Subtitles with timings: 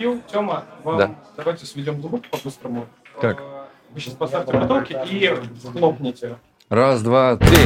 [0.00, 1.14] Фил, Тёма, вам Да.
[1.36, 2.86] давайте сведем звук по-быстрому.
[3.20, 3.38] Как?
[3.38, 5.30] Э, Вы сейчас поставьте бутылки и
[5.78, 6.38] хлопните.
[6.70, 7.58] Раз, два, три.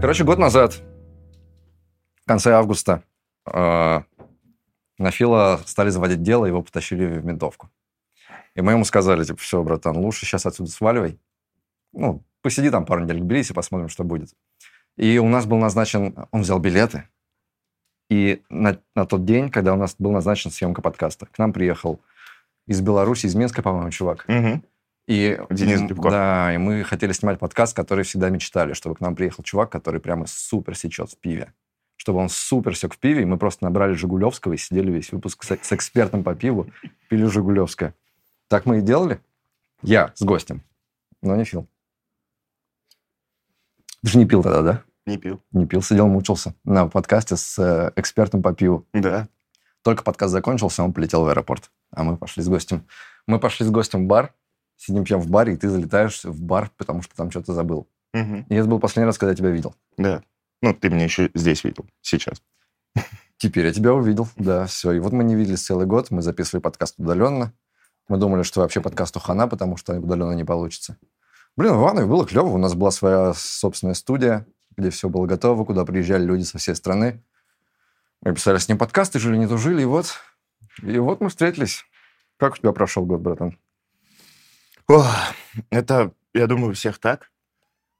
[0.00, 0.74] Короче, год назад,
[2.24, 3.02] в конце августа,
[3.52, 4.00] э,
[4.98, 7.70] на Фила стали заводить дело, его потащили в ментовку.
[8.54, 11.18] И мы ему сказали, типа, все, братан, лучше сейчас отсюда сваливай.
[11.92, 14.30] Ну, посиди там пару недель в Тбилиси, посмотрим, что будет.
[14.96, 17.08] И у нас был назначен, он взял билеты,
[18.08, 22.00] и на, на тот день, когда у нас был назначен съемка подкаста, к нам приехал
[22.66, 24.24] из Беларуси, из Минска, по-моему, чувак.
[24.28, 24.64] Мгм.
[25.08, 26.10] И, Денис Грибков.
[26.10, 30.00] Да, и мы хотели снимать подкаст, который всегда мечтали, чтобы к нам приехал чувак, который
[30.00, 31.52] прямо супер сечет в пиве.
[32.06, 35.42] Чтобы он супер сек в пиве, и мы просто набрали Жигулевского и сидели весь выпуск
[35.42, 36.70] с, с экспертом по пиву,
[37.08, 37.96] пили Жигулевское.
[38.46, 39.20] Так мы и делали.
[39.82, 40.62] Я с гостем,
[41.20, 41.66] но не Фил.
[44.04, 44.82] Ты же не пил тогда, да?
[45.04, 45.42] Не пил.
[45.50, 48.86] Не пил, сидел, мучился на подкасте с э, экспертом по пиву.
[48.92, 49.26] Да.
[49.82, 51.72] Только подкаст закончился, он полетел в аэропорт.
[51.90, 52.86] А мы пошли с гостем.
[53.26, 54.32] Мы пошли с гостем в бар,
[54.76, 57.88] сидим пьем в баре, и ты залетаешь в бар, потому что там что-то забыл.
[58.14, 58.46] Мгм.
[58.48, 59.74] И это был последний раз, когда я тебя видел.
[59.96, 60.22] Да.
[60.62, 62.42] Ну, ты меня еще здесь видел, сейчас.
[63.38, 64.92] Теперь я тебя увидел, да, все.
[64.92, 67.52] И вот мы не виделись целый год, мы записывали подкаст удаленно.
[68.08, 70.96] Мы думали, что вообще подкасту хана, потому что удаленно не получится.
[71.56, 75.64] Блин, в Иванове было клево, у нас была своя собственная студия, где все было готово,
[75.64, 77.22] куда приезжали люди со всей страны.
[78.22, 80.14] Мы писали с ним подкасты, жили, не тужили, и вот,
[80.82, 81.84] и вот мы встретились.
[82.38, 83.58] Как у тебя прошел год, братан?
[84.88, 85.06] Ох,
[85.70, 87.30] это, я думаю, у всех так.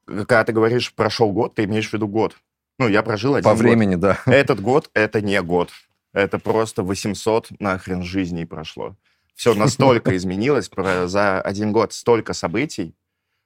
[0.07, 2.37] Когда ты говоришь «прошел год», ты имеешь в виду год.
[2.79, 3.61] Ну, я прожил один По год.
[3.63, 4.19] времени, да.
[4.27, 5.71] Этот год— это не год.
[6.13, 8.97] Это просто 800 нахрен жизней прошло.
[9.35, 12.95] Все настолько изменилось про- за один год, столько событий,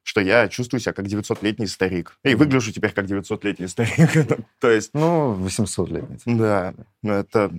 [0.02, 2.16] что я чувствую себя как 900-летний старик.
[2.24, 4.10] И выгляжу теперь как 900-летний старик.
[4.60, 6.04] То есть, Ну, 800 лет.
[6.26, 7.52] да, ну это...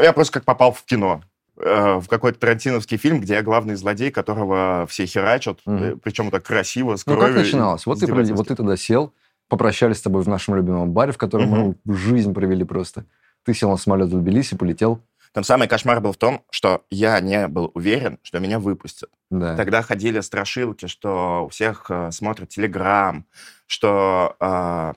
[0.00, 1.22] Я просто как попал в кино.
[1.56, 5.82] э, В какой-то тарантиновский фильм, где я главный злодей, которого все херачат, Мгм.
[5.84, 7.40] э, причем так красиво, с Ну, как кровью.
[7.40, 7.84] начиналось?
[7.84, 9.12] Вот ты, вот ты туда сел,
[9.48, 11.48] попрощались с тобой в нашем любимом баре, в котором
[11.86, 13.04] мы жизнь провели просто.
[13.44, 15.00] Ты сел на самолет в Тбилиси, полетел.
[15.32, 19.10] Там самый кошмар был в том, что я не был уверен, что меня выпустят.
[19.30, 19.56] Да.
[19.56, 23.26] Тогда ходили страшилки, что у всех э, смотрят Телеграм,
[23.66, 24.92] что, э,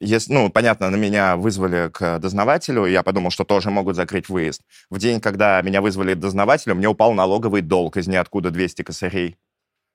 [0.00, 4.28] ес- ну, понятно, на меня вызвали к дознавателю, и я подумал, что тоже могут закрыть
[4.28, 4.62] выезд.
[4.90, 9.36] В день, когда меня вызвали к дознавателю, мне упал налоговый долг из ниоткуда 200 косарей.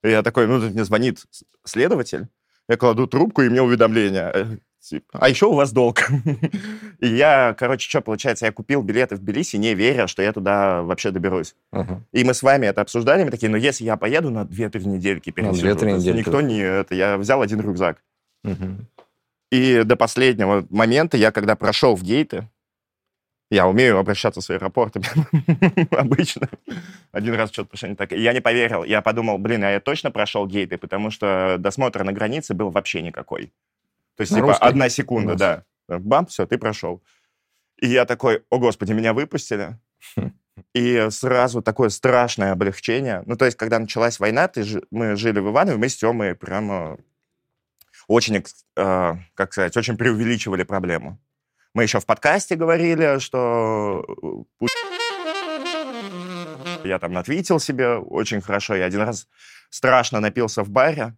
[0.02, 1.22] И я такой, ну, тут мне звонит
[1.64, 2.28] следователь,
[2.70, 4.30] я кладу трубку, и мне уведомление.
[4.32, 4.44] э,
[4.80, 6.08] типа, А еще у вас долг.
[7.00, 10.82] И я, короче, что получается, я купил билеты в Тбилиси, не веря, что я туда
[10.82, 11.56] вообще доберусь.
[11.72, 12.00] Ага.
[12.12, 15.30] И мы с вами это обсуждали, мы такие, ну если я поеду на 2-3 недельки
[15.30, 16.18] пересижу, 2-3 то есть недельки.
[16.18, 16.60] никто не...
[16.60, 18.02] Это, я взял один рюкзак.
[18.44, 18.86] Мгм.
[19.50, 22.48] И до последнего момента я, когда прошел в гейты,
[23.50, 25.04] я умею обращаться с аэропортами
[25.94, 26.48] обычно.
[27.10, 28.12] Один раз что-то пошло не так.
[28.12, 28.84] Я не поверил.
[28.84, 33.02] Я подумал, блин, а я точно прошел гейты, потому что досмотр на границе был вообще
[33.02, 33.52] никакой.
[34.16, 34.68] То есть, На типа, русской?
[34.68, 35.64] одна секунда, да.
[35.88, 37.02] Бам, все, ты прошел.
[37.80, 39.78] И я такой, о господи, меня выпустили.
[40.74, 43.22] И сразу такое страшное облегчение.
[43.26, 46.98] Ну, то есть, когда началась война, ты мы жили в Иванове, мы с Тёмой прямо
[48.06, 48.44] очень,
[48.76, 51.18] э, как сказать, очень преувеличивали проблему.
[51.74, 54.04] Мы еще в подкасте говорили, что
[54.60, 54.66] э,
[56.84, 58.74] я там натвитил себе очень хорошо.
[58.74, 59.28] Я один раз
[59.70, 61.16] страшно напился в баре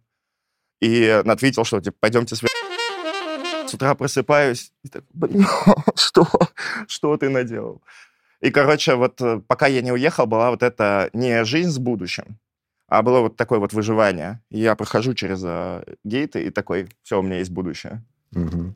[0.79, 2.43] и натвитил, что типа пойдемте с
[3.73, 5.47] с утра просыпаюсь и так, блин,
[5.95, 6.27] что,
[6.87, 7.81] что ты наделал?
[8.39, 12.37] И, короче, вот э, пока я не уехал, была вот эта не жизнь с будущим,
[12.87, 14.43] а было вот такое вот выживание.
[14.51, 18.03] Я прохожу через э, гейты и такой, все, у меня есть будущее.
[18.31, 18.75] Мгм.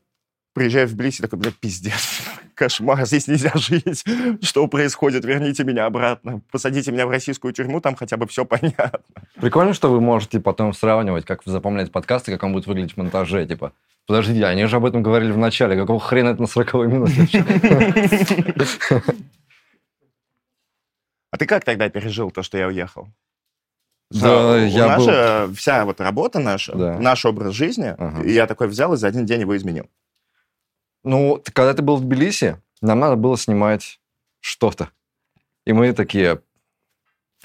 [0.58, 2.22] Приезжаю в Тбилиси, такой, блядь, пиздец,
[2.56, 4.04] кошмар, здесь нельзя жить.
[4.42, 5.24] Что происходит?
[5.24, 6.42] Верните меня обратно.
[6.52, 9.00] Посадите меня в российскую тюрьму, там хотя бы все понятно.
[9.36, 12.98] Прикольно, что вы можете потом сравнивать, как вы запомнили подкасты, как он будет выглядеть в
[12.98, 13.46] монтаже.
[13.46, 13.72] Типа,
[14.08, 15.80] подождите, они же об этом говорили в начале.
[15.80, 17.46] Какого хрена это на 40 минуте?
[21.30, 23.10] А ты как тогда пережил то, что я уехал?
[24.10, 26.98] Да, у я нас был- вся вот работа наша, Да.
[27.00, 28.24] наш образ жизни, Ага.
[28.24, 29.88] и я такой взял и за один день его изменил.
[31.08, 34.02] Ну, когда ты был в Тбилиси, нам надо было снимать
[34.42, 34.90] что-то.
[35.66, 36.42] И мы такие,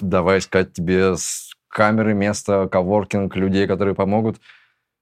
[0.01, 4.41] давай искать тебе с камеры место, коворкинг, людей, которые помогут.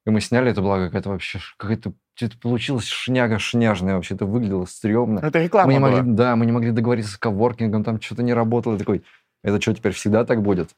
[0.05, 4.67] И мы сняли, это была какая-то вообще, какая-то, это получилось шняга шняжная вообще, это выглядело
[4.67, 5.21] стрёмно.
[5.21, 5.91] Это реклама Мы не была.
[5.93, 8.75] могли, да, мы не могли договориться с коворкингом, там что-то не работало.
[8.75, 9.05] Я такой,
[9.43, 10.71] это что, теперь всегда так будет?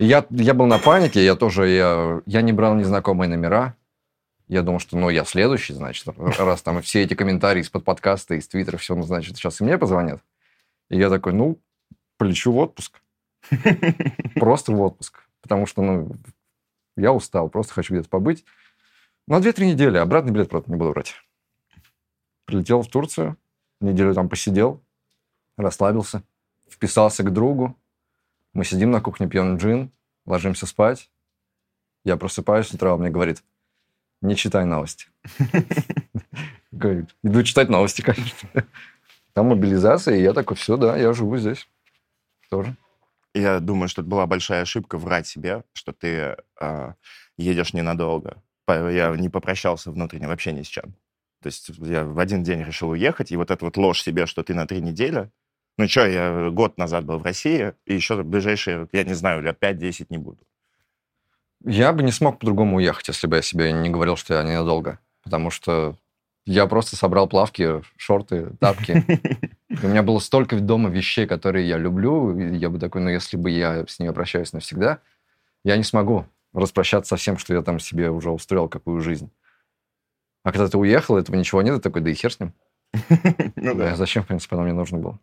[0.00, 3.76] И я, я был на панике, я тоже, я, я не брал незнакомые номера.
[4.48, 8.48] Я думал, что, ну, я следующий, значит, раз там все эти комментарии из-под подкаста, из
[8.48, 10.22] твиттера, все, ну, значит, сейчас и мне позвонят.
[10.88, 11.60] И я такой, ну,
[12.16, 13.02] полечу в отпуск.
[14.34, 15.20] Просто в отпуск.
[15.42, 16.16] Потому что, ну,
[16.96, 18.44] я устал, просто хочу где-то побыть.
[19.26, 19.98] На 2-3 недели.
[19.98, 21.14] Обратный билет, правда, не буду брать.
[22.44, 23.36] Прилетел в Турцию,
[23.80, 24.82] неделю там посидел,
[25.56, 26.22] расслабился,
[26.68, 27.76] вписался к другу.
[28.52, 29.92] Мы сидим на кухне, пьем джин,
[30.26, 31.10] ложимся спать.
[32.04, 33.44] Я просыпаюсь с утра, он мне говорит,
[34.20, 35.06] не читай новости.
[36.72, 38.48] Говорит, иду читать новости, конечно.
[39.32, 41.68] Там мобилизация, и я такой, все, да, я живу здесь.
[42.50, 42.76] Тоже.
[43.34, 46.94] Я думаю, что это была большая ошибка врать себе, что ты а,
[47.36, 48.42] едешь ненадолго.
[48.66, 50.94] Я не попрощался внутренне вообще ни с чем.
[51.42, 54.42] То есть я в один день решил уехать, и вот эта вот ложь себе, что
[54.42, 55.30] ты на три недели...
[55.76, 59.62] Ну что, я год назад был в России, и еще ближайшие, я не знаю, лет
[59.62, 60.47] 5-10 не буду.
[61.64, 64.98] Я бы не смог по-другому уехать, если бы я себе не говорил, что я ненадолго.
[65.22, 65.96] Потому что
[66.46, 69.04] я просто собрал плавки, шорты, тапки.
[69.82, 72.36] У меня было столько дома вещей, которые я люблю.
[72.38, 75.00] я бы такой, ну, если бы я с ними прощаюсь навсегда,
[75.64, 79.30] я не смогу распрощаться со всем, что я там себе уже устроил, какую жизнь.
[80.44, 82.54] А когда ты уехал, этого ничего нет, ты такой, да и хер с ним.
[83.56, 83.96] Ну Да.
[83.96, 85.18] Зачем, в принципе, оно мне нужно было?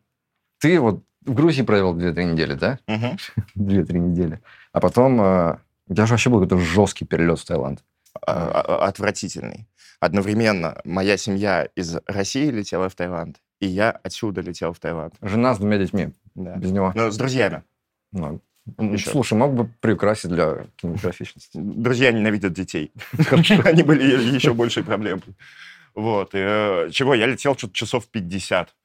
[0.60, 2.80] Ты вот в Грузии провел 2-3 недели, да?
[2.88, 3.18] Мгм.
[3.56, 4.42] 2-3 недели.
[4.72, 5.60] А потом...
[5.88, 7.84] э, У тебя же вообще был какой-то жесткий перелет в Таиланд.
[8.26, 9.68] А- а- Отвратительный.
[10.00, 15.16] Одновременно моя семья из России летела в Таиланд, и я отсюда летел в Таиланд.
[15.22, 16.10] Жена с двумя детьми.
[16.36, 16.56] Да.
[16.58, 16.92] Без него.
[16.96, 17.64] Ну, с друзьями.
[18.12, 18.42] Ну,
[18.78, 19.10] м, Еще.
[19.10, 21.58] Слушай, мог бы приукрасить для кинематографичности.
[21.58, 22.92] Друзья ненавидят детей.
[23.64, 24.04] Они были
[24.36, 25.24] еще большей проблемой.
[25.94, 26.32] Вот.
[26.34, 27.14] э, чего?
[27.16, 28.76] Я летел что-то часов 50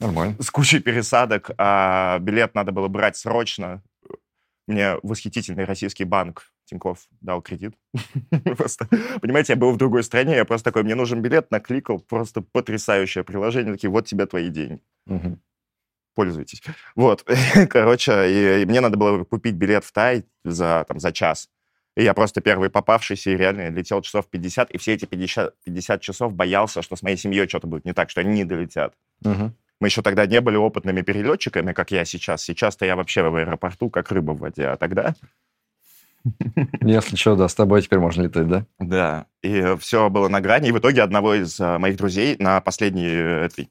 [0.00, 0.36] Нормально.
[0.40, 3.82] с кучей пересадок, а билет надо было брать срочно.
[4.72, 7.74] Мне восхитительный российский банк Тиньков дал кредит.
[8.56, 8.88] Просто,
[9.20, 13.22] понимаете, я был в другой стране, я просто такой, мне нужен билет, накликал, просто потрясающее
[13.22, 14.80] приложение, такие, вот тебе твои деньги.
[16.14, 16.62] Пользуйтесь.
[16.94, 17.24] Вот,
[17.70, 21.50] короче, и, и мне надо было купить билет в Тай за, там, за час.
[21.94, 26.00] И я просто первый попавшийся и реально летел часов 50, и все эти 50, 50
[26.00, 28.94] часов боялся, что с моей семьей что-то будет не так, что они не долетят.
[29.20, 29.54] Мгм.
[29.82, 32.44] Мы еще тогда не были опытными перелетчиками, как я сейчас.
[32.44, 35.16] Сейчас-то я вообще в аэропорту как рыба в воде, а тогда...
[36.80, 38.64] Если что, да, с тобой теперь можно летать, да?
[38.78, 40.68] Да, и все было на грани.
[40.68, 43.70] И в итоге одного из а, моих друзей на последней э, этой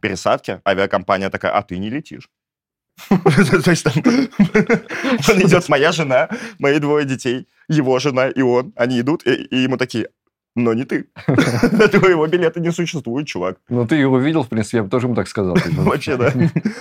[0.00, 2.30] пересадке авиакомпания такая, а ты не летишь.
[3.08, 3.94] То есть там
[5.42, 6.28] идет, моя жена,
[6.60, 10.10] мои двое детей, его жена и он, они идут, и ему такие,
[10.58, 11.06] но не ты.
[11.90, 13.58] Твоего билета не существует, чувак.
[13.68, 15.56] Ну, ты его видел, в принципе, я бы тоже ему так сказал.
[15.72, 16.32] Вообще, да.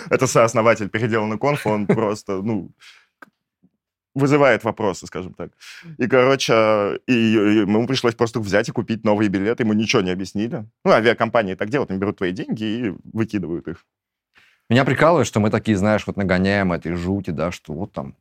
[0.09, 2.71] Это сооснователь переделанный конф, он просто, ну,
[4.15, 5.51] вызывает вопросы, скажем так.
[5.97, 10.11] И, короче, и, и ему пришлось просто взять и купить новые билеты, ему ничего не
[10.11, 10.65] объяснили.
[10.83, 13.85] Ну, авиакомпании так делают, они берут твои деньги и выкидывают их.
[14.69, 18.15] Меня прикалывает, что мы такие, знаешь, вот нагоняем этой жути, да, что вот там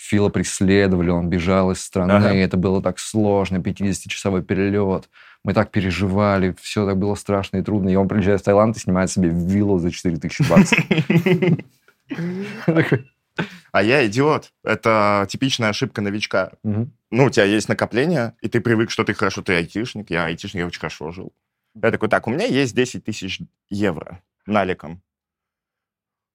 [0.00, 2.34] Фила преследовали, он бежал из страны, Ага.
[2.34, 5.10] это было так сложно, 50-часовой перелет,
[5.44, 8.80] мы так переживали, все так было страшно и трудно, и он приезжает в Таиланд и
[8.80, 10.78] снимает себе виллу за 4000 баксов.
[13.72, 14.52] А я идиот.
[14.64, 16.52] Это типичная ошибка новичка.
[16.62, 16.92] «Мгм.
[17.10, 20.10] Ну, у тебя есть накопление, и ты привык, что ты хорошо, ты айтишник.
[20.10, 21.32] Я айтишник, я очень хорошо жил.
[21.80, 23.40] Я такой, так, у меня есть 10 тысяч
[23.70, 25.00] евро наликом.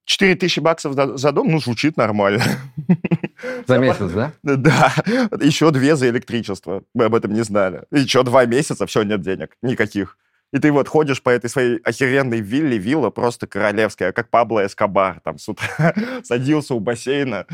[0.05, 2.43] 4 тысячи баксов за дом, ну, звучит нормально.
[3.67, 4.31] За месяц, да?
[4.43, 4.93] Да,
[5.41, 6.83] еще две за электричество.
[6.93, 7.83] Мы об этом не знали.
[7.91, 9.57] Еще два месяца, все, нет денег.
[9.61, 10.17] Никаких.
[10.53, 15.19] И ты вот ходишь по этой своей охеренной вилле, вилла просто королевская, как Пабло Эскобар.
[15.21, 17.45] Там с утра садился у бассейна,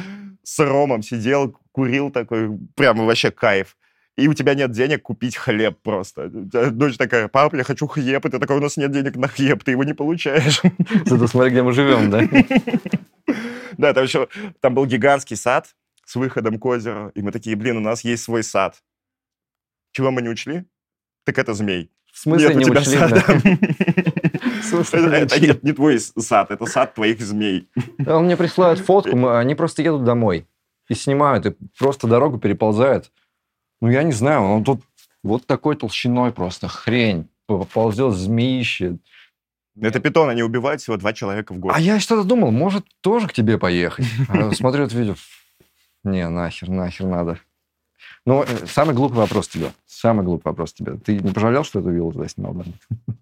[0.43, 3.75] с ромом сидел, курил такой, прямо вообще кайф.
[4.17, 6.29] И у тебя нет денег купить хлеб просто.
[6.29, 8.25] Дочь такая, папа, я хочу хлеб.
[8.25, 10.61] И ты такой, у нас нет денег на хлеб, ты его не получаешь.
[11.05, 12.21] Зато смотри, где мы живем, да?
[13.77, 14.27] Да, там еще,
[14.59, 15.73] там был гигантский сад
[16.11, 18.83] с выходом к озеру, и мы такие, блин, у нас есть свой сад.
[19.93, 20.65] Чего мы не учли?
[21.23, 21.89] Так это змей.
[22.11, 22.97] В смысле Нет у не тебя учли?
[22.97, 23.23] сада.
[25.17, 27.69] Это не нет, твой сад, это сад твоих змей.
[28.05, 30.47] А Он мне присылает фотку, они просто едут домой
[30.89, 33.11] и снимают, и просто дорогу переползают.
[33.81, 34.81] Ну, я не знаю, он тут
[35.23, 37.29] вот такой толщиной просто хрень.
[37.47, 38.97] Ползет змеище.
[39.81, 41.73] Это питон, они убивают всего два человека в год.
[41.75, 44.05] А я что-то думал, может, тоже к тебе поехать?
[44.29, 45.15] А смотрю это видео.
[46.03, 47.39] Не, нахер, нахер надо.
[48.25, 49.71] Ну, э, самый глупый вопрос тебе.
[49.85, 50.97] Самый глупый вопрос тебе.
[50.97, 52.53] Ты не пожалел, что эту виллу туда снимал?
[52.53, 53.13] да?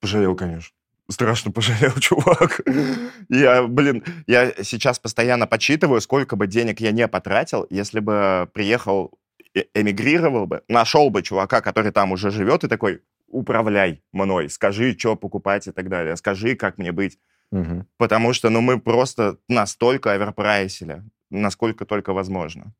[0.00, 0.74] Пожалел, конечно.
[1.08, 2.60] Страшно пожалел, чувак.
[3.28, 9.12] Я, блин, я сейчас постоянно подсчитываю, сколько бы денег я не потратил, если бы приехал,
[9.54, 14.96] э- эмигрировал бы, нашел бы чувака, который там уже живет, и такой, управляй мной, скажи,
[14.98, 17.18] что покупать и так далее, скажи, как мне быть.
[17.52, 17.86] Мгм.
[17.96, 22.72] Потому что, ну, мы просто настолько оверпрайсили, насколько только возможно.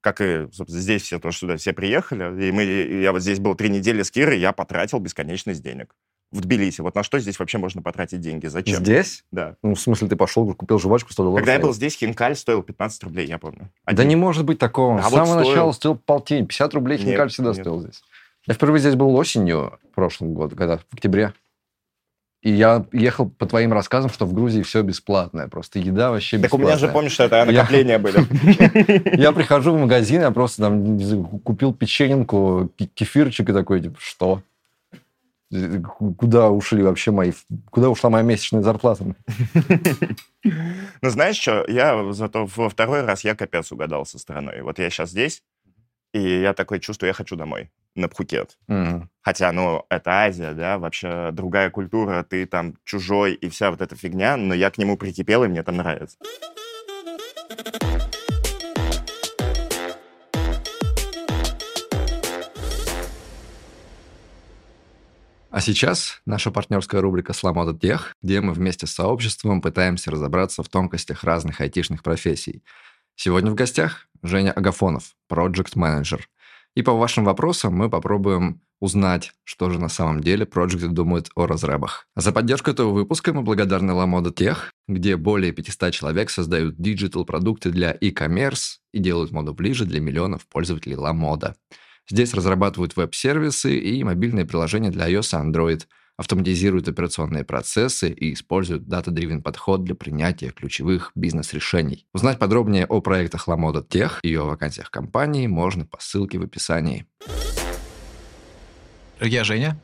[0.00, 3.38] Как и, собственно, здесь все, то, что сюда все приехали, и мы, я вот здесь
[3.38, 5.94] был три недели с Кирой, я потратил бесконечность денег.
[6.32, 6.80] В Тбилиси.
[6.80, 8.46] Вот на что здесь вообще можно потратить деньги?
[8.46, 8.76] Зачем?
[8.78, 9.22] Здесь?
[9.30, 9.56] Да.
[9.62, 11.40] Ну, в смысле, ты пошел, купил жвачку 100 долларов.
[11.44, 13.70] Когда я был здесь, хинкаль стоил 15 рублей, я помню.
[13.84, 14.08] Да Один.
[14.08, 14.98] не может быть такого.
[14.98, 15.48] А С вот самого стоил.
[15.50, 16.46] начала стоил полтинь.
[16.46, 17.58] 50 рублей Нет, хинкаль всегда нет.
[17.60, 18.02] стоил здесь.
[18.46, 21.34] Я впервые здесь был осенью в прошлом году, когда в октябре.
[22.42, 25.46] И я ехал по твоим рассказам, что в Грузии все бесплатное.
[25.46, 26.66] Просто еда вообще Так у бесплатная.
[26.66, 29.16] меня же, помнишь, что это Я- накопления были.
[29.20, 30.98] Я прихожу в магазин, я просто там
[31.40, 34.42] купил печененку, ки- кефирчик и такой, типа, что?
[36.18, 37.32] Куда ушли вообще мои...
[37.70, 39.04] Куда ушла моя месячная зарплата?
[40.44, 44.62] Ну, знаешь что, я зато во второй раз я капец угадал со стороной.
[44.62, 45.42] Вот я сейчас здесь,
[46.14, 48.58] и я такой чувствую, я хочу домой, на Пхукет.
[48.68, 49.10] Мгм.
[49.20, 53.94] Хотя, ну, это Азия, да, вообще другая культура, ты там чужой и вся вот эта
[53.96, 56.16] фигня, но я к нему прикипел, и мне там нравится.
[65.50, 70.62] А сейчас наша партнерская рубрика с «Lamoda Tech», где мы вместе с сообществом пытаемся разобраться
[70.62, 72.64] в тонкостях разных айтишных профессий.
[73.16, 76.26] Сегодня в гостях Женя Агафонов, проект менеджер
[76.74, 81.46] И по вашим вопросам мы попробуем узнать, что же на самом деле проекты думают о
[81.46, 82.06] разрабах.
[82.16, 87.70] За поддержку этого выпуска мы благодарны Lamoda Tech, где более 500 человек создают digital продукты
[87.70, 91.54] для e-commerce и делают моду ближе для миллионов пользователей Lamoda.
[92.10, 95.82] Здесь разрабатывают веб-сервисы и мобильные приложения для iOS и Android,
[96.16, 102.06] автоматизируют операционные процессы и используют дата-дривен подход для принятия ключевых бизнес-решений.
[102.12, 107.06] Узнать подробнее о проектах Ламода Тех и о вакансиях компании можно по ссылке в описании.
[109.20, 109.80] Я Женя,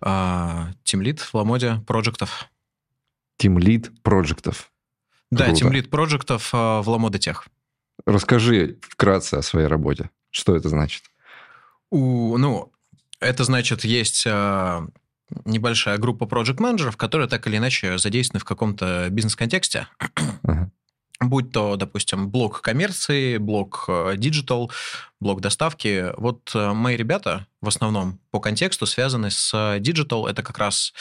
[0.00, 2.48] тимлит в Ламоде проектов.
[3.36, 4.70] Тимлид проектов.
[5.30, 7.46] Да, тимлит проектов в Ламоде Тех.
[8.06, 10.10] Расскажи вкратце о своей работе.
[10.30, 11.04] Что это значит?
[11.90, 12.72] У, ну,
[13.20, 14.86] это значит, есть а,
[15.44, 19.88] небольшая группа проект-менеджеров, которые так или иначе задействованы в каком-то бизнес-контексте.
[21.20, 24.70] Будь то, допустим, блок коммерции, блок э, digital,
[25.20, 26.12] блок доставки.
[26.18, 30.26] Вот э, мои ребята в основном по контексту связаны с digital.
[30.26, 30.92] Это как раз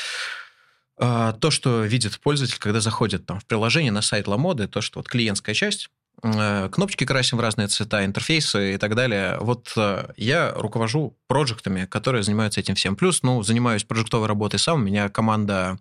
[1.00, 5.00] э, то, что видит пользователь, когда заходит там, в приложение на сайт Ламоды, то, что
[5.00, 9.38] вот клиентская часть, э, кнопочки красим в разные цвета, интерфейсы и так далее.
[9.42, 12.96] Вот э, я руковожу проектами, которые занимаются этим всем.
[12.96, 14.82] Плюс, ну, занимаюсь проектовой работой сам.
[14.82, 15.78] У меня команда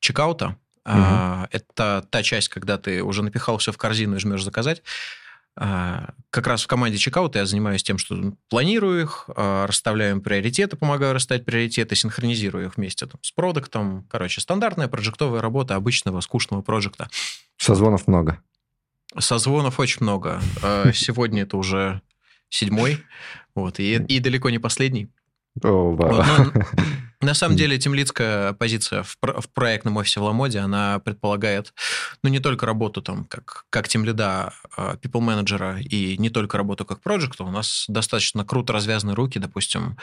[0.00, 0.56] чекаута.
[0.84, 4.82] А, Это та часть, когда ты уже напихал все в корзину и жмешь заказать.
[5.56, 10.20] А, Как раз в команде чекаута я занимаюсь тем, что планирую их, а, расставляю им
[10.20, 14.06] приоритеты, помогаю расставить приоритеты, синхронизирую их вместе там, с продуктом.
[14.10, 17.08] Короче, стандартная проектовая работа обычного скучного проекта.
[17.56, 18.40] Созвонов много.
[19.18, 20.40] Созвонов очень много.
[20.62, 22.00] А, Сегодня это уже
[22.48, 22.98] седьмой,
[23.54, 25.08] вот, и, и далеко не последний.
[25.62, 26.14] О, вау.
[26.14, 26.62] Вот, ну,
[27.24, 31.72] на самом деле, темлицкая позиция в, про- в проектном офисе в Ламоде, она предполагает,
[32.22, 36.84] ну, не только работу там как, как тимлида, а, people менеджера и не только работу
[36.84, 37.44] как проекта.
[37.44, 39.96] У нас достаточно круто развязаны руки, допустим,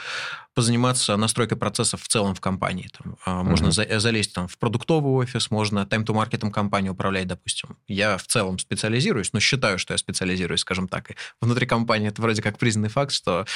[0.54, 2.88] позаниматься настройкой процессов в целом в компании.
[2.96, 3.72] Там, а, можно Мгм.
[3.72, 7.76] за- залезть там в продуктовый офис, можно тайм-то-маркетом компании управлять, допустим.
[7.88, 11.10] Я в целом специализируюсь, но считаю, что я специализируюсь, скажем так.
[11.10, 13.46] И внутри компании это вроде как признанный факт, что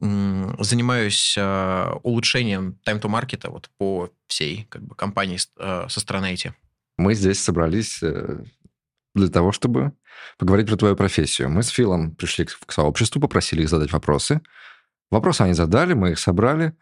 [0.00, 6.52] занимаюсь э, улучшением time-to-маркета вот по всей как бы, компании э, со стороны IT.
[6.98, 8.44] Мы здесь собрались э,
[9.14, 9.92] для того, чтобы
[10.38, 11.50] поговорить про твою профессию.
[11.50, 14.42] Мы с Филом пришли к, сообществу, попросили их задать вопросы.
[15.10, 16.74] Вопросы они задали, мы их собрали.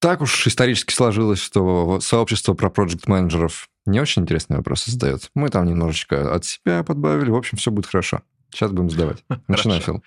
[0.00, 5.30] Так уж исторически сложилось, что сообщество про проект-менеджеров не очень интересные вопросы задает.
[5.34, 7.30] Мы там немножечко от себя подбавили.
[7.30, 8.22] В общем, все будет хорошо.
[8.50, 9.24] Сейчас будем задавать.
[9.48, 9.80] Начинай.
[9.80, 10.02] Фил.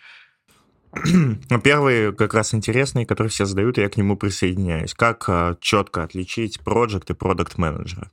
[1.63, 4.93] Первый как раз интересный, который все задают, и я к нему присоединяюсь.
[4.93, 8.11] Как а, четко отличить проект и продукт менеджера?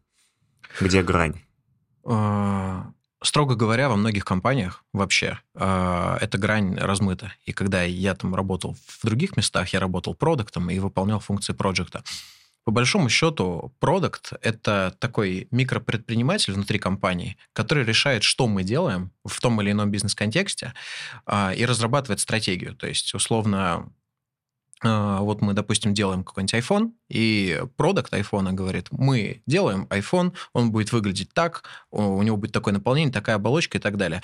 [0.80, 1.40] Где грань?
[2.04, 2.82] Э,
[3.24, 7.32] Строго говоря, во многих компаниях вообще э, эта грань размыта.
[7.46, 12.04] И когда я там работал в других местах, я работал продуктом и выполнял функции проекта.
[12.64, 19.38] По большому счету, продукт— это такой микропредприниматель внутри компании, который решает, что мы делаем в
[19.40, 20.72] том или ином бизнес-контексте
[21.26, 22.74] а, и разрабатывает стратегию.
[22.74, 23.92] То есть, условно,
[24.82, 30.72] а, вот мы, допустим, делаем какой-нибудь iPhone, и продукт iPhone говорит, мы делаем iPhone, он
[30.72, 34.22] будет выглядеть так, у него будет такое наполнение, такая оболочка и так далее.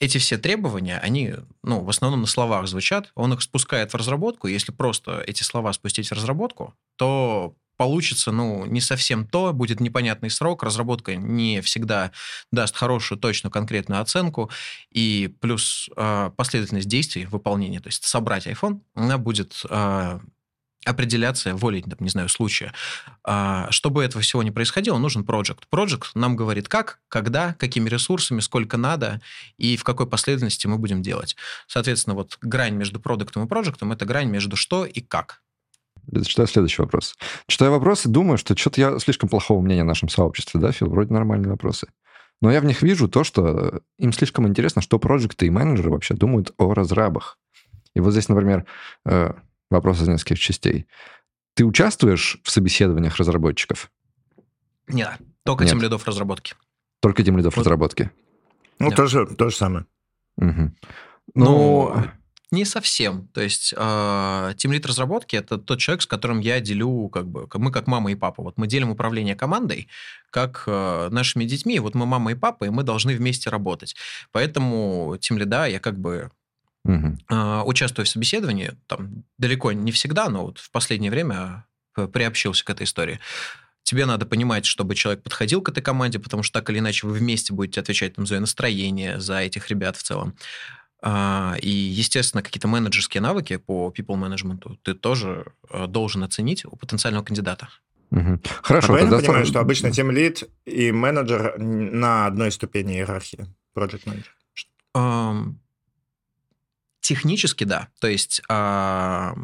[0.00, 3.96] А, эти все требования, они, ну, в основном на словах звучат, он их спускает в
[3.96, 9.80] разработку, если просто эти слова спустить в разработку, то получится, ну, не совсем то, будет
[9.80, 12.10] непонятный срок, разработка не всегда
[12.50, 14.50] даст хорошую, точную, конкретную оценку,
[14.90, 20.20] и плюс э, последовательность действий выполнения, то есть собрать iPhone, она будет э,
[20.86, 22.72] определяться волей, не знаю, случая.
[23.24, 25.60] А, чтобы этого всего не происходило, нужен project.
[25.70, 29.20] Project нам говорит, как, когда, какими ресурсами, сколько надо
[29.58, 31.36] и в какой последовательности мы будем делать.
[31.66, 35.42] Соответственно, вот грань между продуктом и проектом это грань между что и как.
[36.24, 37.16] Читаю следующий вопрос.
[37.48, 40.88] Читаю вопросы, думаю, что что-то я слишком плохого мнения о нашем сообществе, да, Фил?
[40.88, 41.88] Вроде нормальные вопросы.
[42.40, 46.14] Но я в них вижу то, что им слишком интересно, что проекты и менеджеры вообще
[46.14, 47.38] думают о разрабах.
[47.94, 48.66] И вот здесь, например,
[49.06, 49.32] э,
[49.70, 50.86] Вопрос из нескольких частей.
[51.54, 53.90] Ты участвуешь в собеседованиях разработчиков?
[54.88, 55.72] Нет, только Нет.
[55.72, 56.54] тем лидов разработки.
[57.00, 57.62] Только тем лидов вот.
[57.62, 58.10] разработки?
[58.78, 59.86] Ну, то же, то же самое.
[60.36, 60.72] Угу.
[61.34, 62.10] Ну, ну,
[62.52, 63.28] не совсем.
[63.28, 67.72] То есть э, лид разработки– это тот человек, с которым я делю, как бы, мы
[67.72, 68.42] как мама и папа.
[68.42, 69.88] Вот мы делим управление командой,
[70.30, 71.80] как э, нашими детьми.
[71.80, 73.96] Вот мы мама и папа, и мы должны вместе работать.
[74.30, 76.30] Поэтому тем лида я как бы
[76.86, 77.64] Угу.
[77.66, 81.66] Участвуя в собеседовании, там далеко не всегда, но вот в последнее время
[81.96, 83.18] э, приобщился к этой истории.
[83.82, 87.14] Тебе надо понимать, чтобы человек подходил к этой команде, потому что так или иначе вы
[87.14, 90.34] вместе будете отвечать там, за настроение, за этих ребят в целом.
[91.02, 96.74] А, и, естественно, какие-то менеджерские навыки по people management ты тоже э, должен оценить у
[96.76, 97.68] потенциального кандидата.
[98.10, 98.40] Угу.
[98.62, 98.94] Хорошо.
[98.94, 99.18] А тогда...
[99.18, 103.46] понимаю, что обычно тем лид и менеджер на одной ступени иерархии,
[103.76, 105.54] project manager?
[107.06, 107.86] Технически, да.
[108.00, 109.34] То есть э,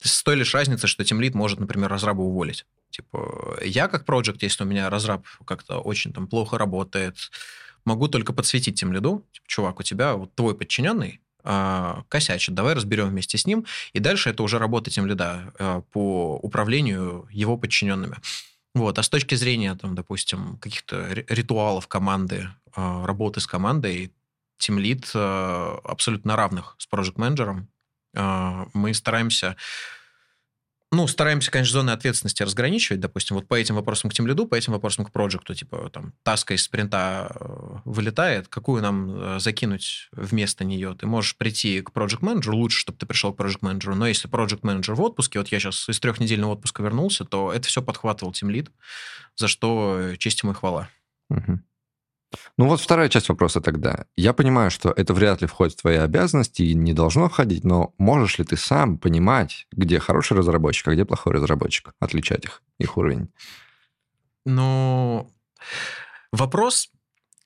[0.00, 2.66] с той лишь разницей, что тимлит может, например, разраба уволить.
[2.90, 7.16] Типа, я как проект, если у меня разраб как-то очень там плохо работает,
[7.84, 12.74] могу только подсветить тем лиду, типа, чувак, у тебя вот твой подчиненный э, косячит, давай
[12.74, 17.56] разберем вместе с ним, и дальше это уже работа тем лида э, по управлению его
[17.56, 18.18] подчиненными.
[18.76, 19.00] Вот.
[19.00, 24.12] А с точки зрения, там, допустим, каких-то ритуалов команды, э, работы с командой,
[24.58, 27.68] тимлит э, абсолютно равных с проект-менеджером.
[28.14, 29.56] Э, мы стараемся
[30.90, 34.54] ну, стараемся, конечно, зоны ответственности разграничивать, допустим, вот по этим вопросам к тем лиду, по
[34.54, 40.64] этим вопросам к проекту, типа, там, таска из спринта э, вылетает, какую нам закинуть вместо
[40.64, 40.96] нее?
[40.98, 44.28] Ты можешь прийти к проект менеджеру лучше, чтобы ты пришел к проект менеджеру но если
[44.28, 48.32] проект менеджер в отпуске, вот я сейчас из трехнедельного отпуска вернулся, то это все подхватывал
[48.32, 48.70] тем лид,
[49.36, 50.88] за что честь ему и хвала.
[51.28, 51.60] Угу.
[52.56, 54.04] Ну вот вторая часть вопроса тогда.
[54.16, 57.94] Я понимаю, что это вряд ли входит в твои обязанности и не должно входить, но
[57.98, 62.96] можешь ли ты сам понимать, где хороший разработчик, а где плохой разработчик, отличать их, их
[62.96, 63.28] уровень?
[64.44, 65.30] Ну,
[66.32, 66.90] вопрос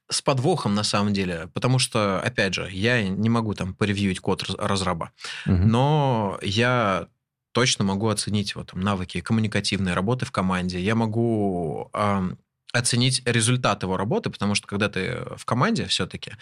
[0.08, 4.42] с подвохом на самом деле, потому что, опять же, я не могу там поревьюить код
[4.58, 5.12] разраба,
[5.46, 5.56] угу.
[5.56, 7.08] но я
[7.52, 10.80] точно могу оценить вот, там, навыки коммуникативной работы в команде.
[10.80, 11.90] Я могу
[12.72, 16.32] оценить результат его работы, потому что когда ты в команде все-таки,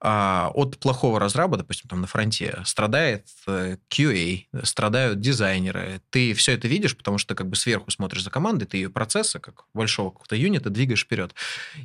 [0.00, 6.00] а, от плохого разраба, допустим, там на фронте, страдает э, QA, страдают дизайнеры.
[6.10, 8.90] Ты все это видишь, потому что ты как бы сверху смотришь за командой, ты ее
[8.90, 11.34] процессы, как большого какого-то юнита, двигаешь вперед.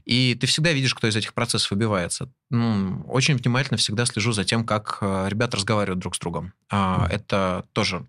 [0.06, 2.32] И ты всегда видишь, кто из этих процессов выбивается.
[2.52, 6.54] Ну, очень внимательно всегда слежу за тем, как э, ребята разговаривают друг с другом.
[6.72, 7.08] Mm.
[7.10, 8.06] Это тоже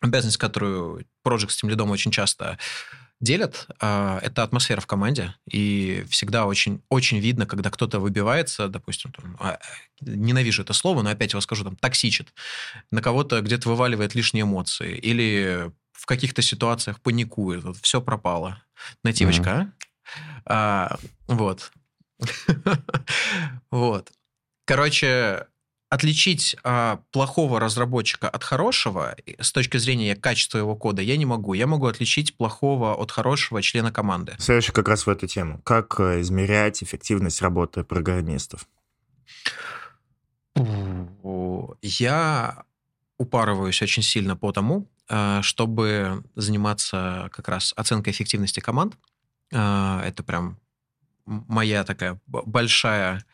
[0.00, 2.58] обязанность, которую Project с тем лидом очень часто
[3.20, 5.34] делят, а, это атмосфера в команде.
[5.50, 9.58] И всегда очень, очень видно, когда кто-то выбивается, допустим, там, а,
[10.00, 12.32] ненавижу это слово, но опять его скажу, там, токсичит,
[12.90, 18.62] на кого-то где-то вываливает лишние эмоции, или в каких-то ситуациях паникует, вот, все пропало.
[19.02, 20.42] Нативочка, mm-hmm.
[20.46, 20.96] а?
[20.96, 20.98] а?
[21.26, 21.72] Вот.
[23.70, 24.10] Вот.
[24.64, 25.46] Короче,
[25.88, 31.54] отличить а, плохого разработчика от хорошего с точки зрения качества его кода я не могу.
[31.54, 34.34] Я могу отличить плохого от хорошего члена команды.
[34.38, 35.60] Следующий как раз в эту тему.
[35.62, 38.66] Как э, измерять эффективность работы программистов?
[41.82, 42.64] Я
[43.18, 48.96] упарываюсь очень сильно по тому, э, чтобы заниматься как раз оценкой эффективности команд.
[49.52, 50.58] Э, это прям
[51.26, 53.24] моя такая большая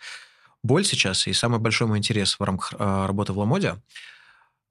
[0.62, 3.76] боль сейчас и самый большой мой интерес в рамках а, работы в Ламоде.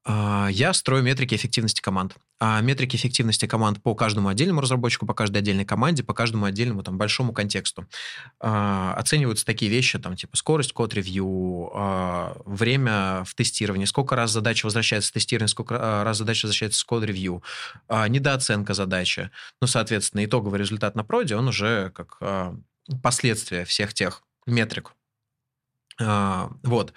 [0.04, 2.16] А, Я строю метрики эффективности команд.
[2.40, 6.82] А метрики эффективности команд по каждому отдельному разработчику, по каждой отдельной команде, по каждому отдельному
[6.82, 7.86] там большому контексту.
[8.40, 14.66] А, Оцениваются такие вещи, там типа скорость код-ревью, а, время в тестировании, сколько раз задача
[14.66, 17.44] возвращается с тестирования, сколько а, раз задача возвращается с код-ревью,
[17.88, 19.30] а, недооценка задачи.
[19.62, 22.56] Ну, соответственно, итоговый результат на проде, он уже как а,
[23.04, 24.94] последствия всех тех метрик.
[26.02, 26.94] А, Вот.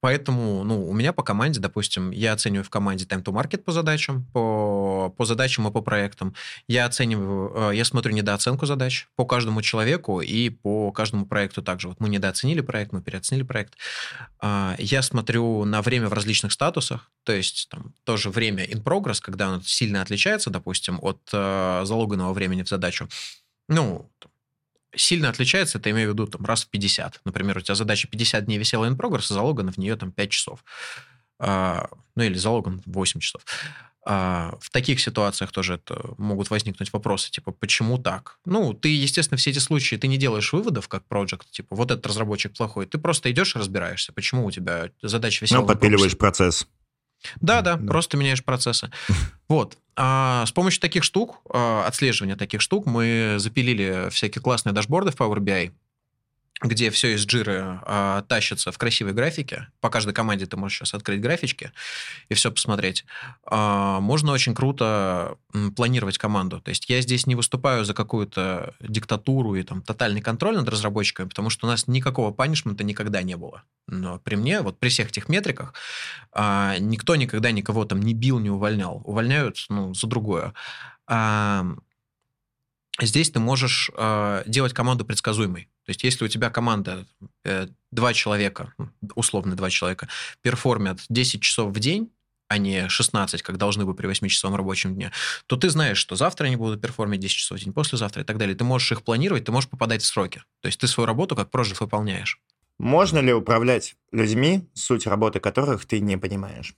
[0.00, 3.72] Поэтому, ну, у меня по команде, допустим, я оцениваю в команде time to market по
[3.72, 6.34] задачам, по, по задачам и по проектам.
[6.68, 11.88] Я оцениваю, э, я смотрю недооценку задач по каждому человеку и по каждому проекту также.
[11.88, 13.74] Вот мы недооценили проект, мы переоценили проект.
[14.38, 19.18] А, Я смотрю на время в различных статусах, то есть там тоже время in progress,
[19.20, 23.08] когда оно сильно отличается, допустим, от залоганного времени в задачу.
[23.68, 24.08] Ну,
[24.94, 27.20] сильно отличается, это имею в виду там, раз в 50.
[27.24, 30.64] Например, у тебя задача 50 дней висела in progress, а в нее там 5 часов.
[31.38, 33.42] А, ну или залоган 8 часов.
[34.08, 38.38] А, в таких ситуациях тоже это могут возникнуть вопросы, типа, почему так?
[38.44, 42.06] Ну, ты, естественно, все эти случаи, ты не делаешь выводов как проект, типа, вот этот
[42.06, 46.68] разработчик плохой, ты просто идешь и разбираешься, почему у тебя задача висела Ну, подпиливаешь процесс.
[47.40, 47.86] Да, да, Да.
[47.86, 48.90] просто меняешь процессы.
[49.48, 49.78] Вот.
[49.94, 55.14] А с помощью таких штук, а, отслеживания таких штук, мы запилили всякие классные дашборды в
[55.16, 55.70] Power BI,
[56.62, 59.68] где все из жиры а, тащится в красивой графике.
[59.80, 61.72] По каждой команде ты можешь сейчас открыть графички
[62.30, 63.04] и все посмотреть.
[63.44, 65.36] А, можно очень круто
[65.76, 66.60] планировать команду.
[66.60, 71.28] То есть я здесь не выступаю за какую-то диктатуру и там тотальный контроль над разработчиками,
[71.28, 73.62] потому что у нас никакого панишмента никогда не было.
[73.86, 75.74] Но при мне, вот при всех этих метриках,
[76.32, 79.02] а, никто никогда никого там не бил, не увольнял.
[79.04, 80.54] Увольняют, ну, за другое.
[81.06, 81.66] А,
[82.98, 85.68] здесь ты можешь а, делать команду предсказуемой.
[85.86, 87.06] То есть, если у тебя команда
[87.44, 88.74] э, два человека,
[89.14, 90.08] условно два человека,
[90.42, 92.10] перформят 10 часов в день,
[92.48, 95.12] а не 16, как должны бы при 8-часовом рабочем дне,
[95.46, 98.36] то ты знаешь, что завтра они будут перформить 10 часов в день, послезавтра и так
[98.36, 98.56] далее.
[98.56, 100.42] Ты можешь их планировать, ты можешь попадать в сроки.
[100.60, 102.40] То есть ты свою работу как прожив выполняешь.
[102.78, 106.74] Можно ли управлять людьми, суть работы которых ты не понимаешь?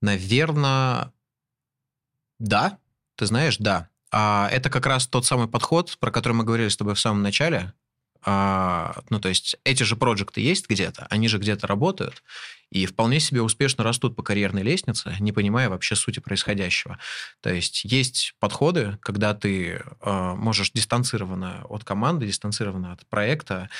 [0.00, 1.12] Наверное,
[2.42, 2.78] да.
[3.16, 3.88] Ты знаешь, да.
[4.10, 7.22] А это как раз тот самый подход, про который мы говорили с тобой в самом
[7.22, 7.72] начале.
[8.24, 12.22] А, ну, то есть эти же проекты есть где-то, они же где-то работают,
[12.70, 16.98] и вполне себе успешно растут по карьерной лестнице, не понимая вообще сути происходящего.
[17.40, 23.70] То есть есть подходы, когда ты а, можешь дистанцированно от команды, дистанцированно от проекта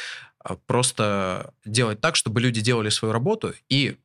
[0.40, 3.96] а, просто делать так, чтобы люди делали свою работу и,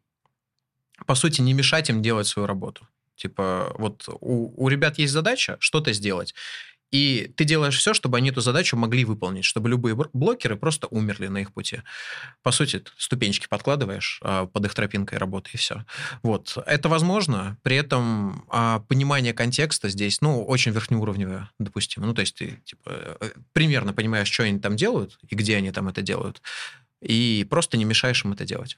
[1.08, 2.88] по сути, не мешать им делать свою работу.
[3.18, 6.34] Типа, вот у, у ребят есть задача что-то сделать,
[6.92, 11.28] и ты делаешь все, чтобы они эту задачу могли выполнить, чтобы любые блокеры просто умерли
[11.28, 11.82] на их пути.
[12.44, 15.84] По сути, ты ступенчики подкладываешь а, под их тропинкой работы, и все.
[16.24, 16.58] Вот.
[16.66, 22.06] Это возможно, при этом а, понимание контекста здесь, ну, очень верхнеуровневое, допустимо.
[22.06, 25.72] Ну, то есть ты, типа, э, примерно понимаешь, что они там делают и где они
[25.72, 26.42] там это делают,
[27.02, 28.78] и просто не мешаешь им это делать.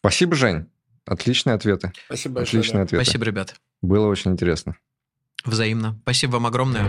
[0.00, 0.66] Спасибо, Жень.
[1.06, 1.92] Отличные ответы.
[2.06, 3.04] Спасибо Отличные ответы.
[3.04, 3.56] Спасибо, ребят.
[3.80, 4.76] Было очень интересно.
[5.44, 5.98] Взаимно.
[6.02, 6.84] Спасибо вам огромное.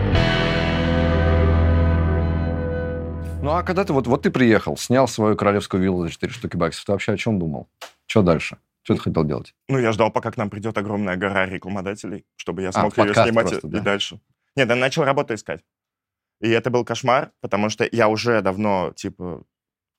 [3.42, 6.56] Ну, а когда ты вот, вот ты приехал, снял свою королевскую виллу за 4 штуки
[6.56, 7.68] баксов, ты вообще о чем думал?
[8.06, 8.58] Что дальше?
[8.82, 9.54] Что ты хотел делать?
[9.68, 13.28] Ну, я ждал, пока к нам придет огромная гора рекламодателей, чтобы я смог ее подкаст
[13.28, 13.80] снимать просто, и да?
[13.80, 14.20] дальше.
[14.56, 15.60] Нет, я начал работу искать.
[16.40, 19.42] И это был кошмар, потому что я уже давно, типа,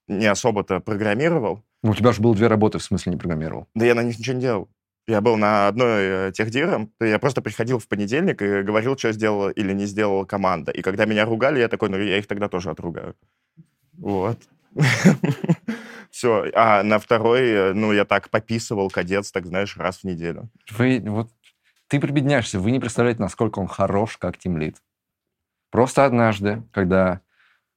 [0.07, 1.63] не особо-то программировал.
[1.85, 3.67] Ну, у тебя же было две работы, в смысле не программировал.
[3.75, 4.69] Да я на них ничего не делал.
[5.05, 9.49] Я был на одной э, техдиром, я просто приходил в понедельник и говорил, что сделала
[9.49, 10.71] или не сделала команда.
[10.71, 13.15] И когда меня ругали, я такой, ну, я их тогда тоже отругаю.
[13.99, 14.39] Вот.
[16.09, 16.49] Все.
[16.55, 20.49] А на второй, э, ну, я так пописывал кадец, так, знаешь, раз в неделю.
[20.71, 21.29] Вы, вот,
[21.87, 24.77] ты прибедняешься, вы не представляете, насколько он хорош, как тимлид.
[25.69, 27.21] Просто однажды, когда...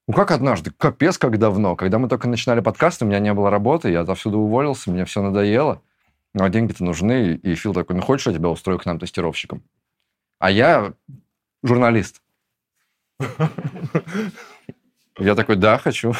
[0.08, 0.70] Ну, как однажды?
[0.70, 1.76] Капец, как давно.
[1.76, 5.20] Когда мы только начинали подкаст, у меня не было работы, я отовсюду уволился, мне все
[5.20, 5.82] надоело.
[6.32, 7.34] Ну, а деньги-то нужны.
[7.34, 9.62] И Фил такой, ну, хочешь, я тебя устрою к нам тестировщиком?
[10.38, 10.94] А я
[11.62, 12.22] журналист.
[15.18, 16.14] Я такой, да, хочу.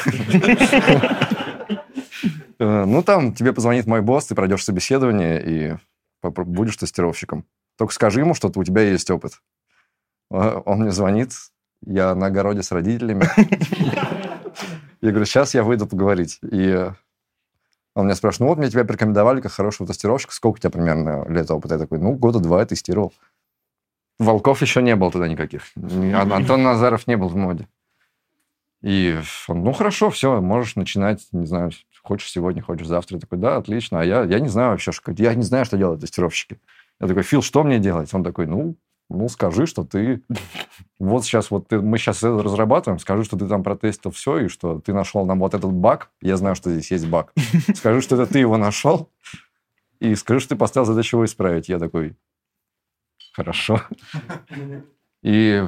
[2.59, 5.77] Э, Ну, там тебе позвонит мой босс, ты пройдешь собеседование и
[6.21, 7.45] будешь тестировщиком.
[7.77, 9.41] Только скажи ему, что у тебя есть опыт.
[10.29, 11.31] Э, Он мне звонит,
[11.85, 13.25] я на огороде с родителями.
[15.01, 16.39] Я говорю, сейчас я выйду поговорить.
[16.41, 16.75] И
[17.95, 21.25] он меня спрашивает, ну вот мне тебя порекомендовали как хорошего тестировщика, сколько у тебя примерно
[21.29, 21.75] лет опыта?
[21.75, 23.13] Я такой, ну, года два я тестировал.
[24.19, 25.63] Волков еще не было тогда никаких.
[25.77, 27.69] Ни- Ан- Антон Назаров не был в моде.
[28.81, 31.71] И он, ну, хорошо, все, можешь начинать, не знаю,
[32.03, 33.15] хочешь сегодня, хочешь завтра.
[33.15, 34.01] Я такой, да, отлично.
[34.01, 36.59] А я, я не знаю вообще, что, я не знаю, что делают тестировщики.
[36.99, 38.13] Я такой, Фил, что мне делать?
[38.13, 38.75] Он такой, ну,
[39.09, 40.23] ну, скажи, что ты...
[40.99, 44.47] Вот сейчас вот ты, мы сейчас это разрабатываем, скажи, что ты там протестил все, и
[44.47, 46.11] что ты нашел нам вот этот баг.
[46.21, 47.33] Я знаю, что здесь есть баг.
[47.75, 49.09] Скажи, что это ты его нашел,
[49.99, 51.69] и скажи, что ты поставил задачу его исправить.
[51.69, 52.15] Я такой,
[53.33, 53.81] хорошо.
[55.21, 55.65] И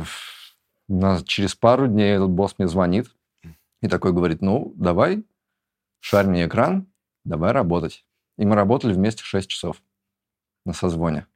[1.25, 3.13] через пару дней этот босс мне звонит
[3.81, 5.25] и такой говорит, ну, давай,
[5.99, 6.87] шарь мне экран,
[7.23, 8.05] давай работать.
[8.37, 9.81] И мы работали вместе 6 часов
[10.65, 11.27] на созвоне.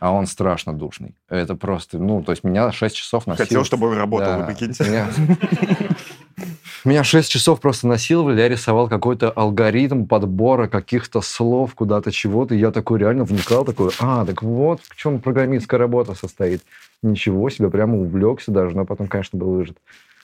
[0.00, 1.14] А он страшно душный.
[1.28, 3.46] Это просто, ну, то есть меня 6 часов насиловали.
[3.46, 4.84] Хотел, чтобы он работал, Да, вы прикиньте.
[4.84, 5.06] Меня...
[6.84, 12.58] меня 6 часов просто насиловали, я рисовал какой-то алгоритм подбора каких-то слов куда-то, чего-то, и
[12.58, 16.62] я такой реально вникал, такой, а, так вот в чем программистская работа состоит.
[17.02, 19.76] Ничего себе, прямо увлекся даже, но потом, конечно, был выжат.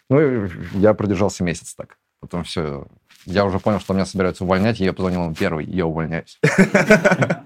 [0.09, 1.99] Ну, я продержался месяц так.
[2.21, 2.87] Потом все,
[3.27, 6.41] я уже понял, что меня собираются увольнять, и я позвонил им первый, я увольняюсь.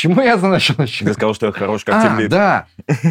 [0.00, 0.76] Чему я начал?
[0.76, 2.30] Ты сказал, что я хорош как А, тимлид.
[2.30, 2.68] да.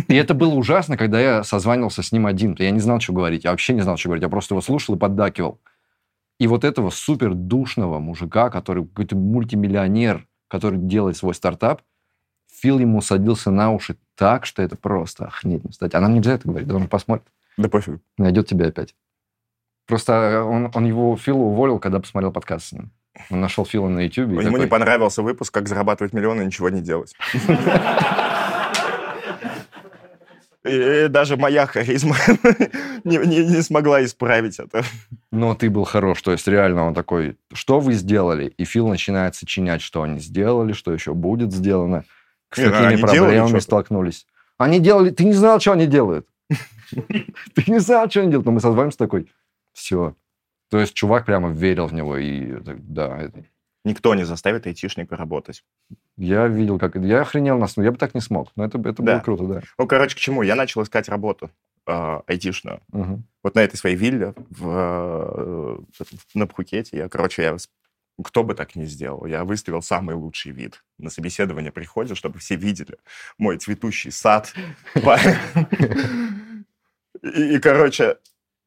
[0.08, 2.56] И это было ужасно, когда я созванивался с ним один.
[2.58, 3.44] Я не знал, что говорить.
[3.44, 4.24] Я вообще не знал, что говорить.
[4.24, 5.60] Я просто его слушал и поддакивал.
[6.40, 11.84] И вот этого супер душного мужика, который какой-то мультимиллионер, который делает свой стартап,
[12.52, 15.94] Фил ему садился на уши так, что это просто охнеть не встать.
[15.94, 18.02] А нам нельзя это говорить, он посмотрит, Да пофиг.
[18.18, 18.96] найдет тебя опять.
[19.86, 22.90] Просто он, он его, Фила, уволил, когда посмотрел подкаст с ним.
[23.30, 24.42] Он нашел Фила на YouTube.
[24.42, 27.14] Ему не понравился выпуск «Как зарабатывать миллионы и ничего не делать».
[30.66, 32.16] И даже моя харизма
[33.06, 34.84] не, не- не смогла исправить это.
[35.32, 36.22] Но ты был хорош.
[36.22, 38.54] То есть реально он такой, что вы сделали?
[38.58, 42.04] И Фил начинает сочинять, что они сделали, что еще будет сделано,
[42.52, 44.28] с Не, ну, какими делали проблемами столкнулись.
[44.58, 45.12] Они делали...
[45.12, 46.28] Ты не знал, что они делают.
[46.92, 48.46] Ты не знал, что они делают.
[48.46, 49.32] Но мы созванимся такой,
[49.72, 50.16] все.
[50.70, 52.18] То есть чувак прямо верил в него.
[52.18, 53.32] И да,
[53.86, 55.64] Никто не заставит айтишника работать.
[56.18, 56.96] я видел, как...
[56.98, 57.78] Я охренел нас.
[57.78, 58.52] Я бы так не смог.
[58.56, 59.20] Но это, это было Да.
[59.22, 59.62] круто, да.
[59.78, 60.42] Ну, короче, к чему?
[60.42, 61.50] Я начал искать работу
[61.88, 62.82] э, айтишную.
[62.90, 63.24] Мгм.
[63.42, 66.04] Вот на этой своей вилле в, э,
[66.34, 66.98] на Пхукете.
[66.98, 67.56] Я, короче, я
[68.22, 70.84] кто бы так ни сделал, я выставил самый лучший вид.
[70.98, 72.98] На собеседование приходят, чтобы все видели
[73.38, 74.54] мой цветущий сад.
[77.24, 78.18] И, короче,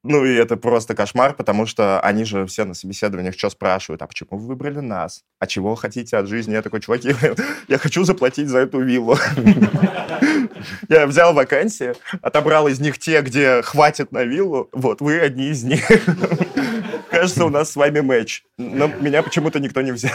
[0.04, 4.06] ну и это просто кошмар, потому что они же все на собеседованиях что спрашивают, а
[4.06, 5.22] почему вы выбрали нас?
[5.38, 6.52] А чего хотите от жизни?
[6.52, 7.14] Я такой, чуваки,
[7.68, 9.16] я хочу заплатить за эту виллу.
[10.88, 14.68] Я взял вакансии, отобрал из них те, где хватит на виллу.
[14.72, 15.84] Вот, вы одни из них.
[17.10, 18.44] Кажется, у нас с вами матч.
[18.58, 20.12] Но меня почему-то никто не взял.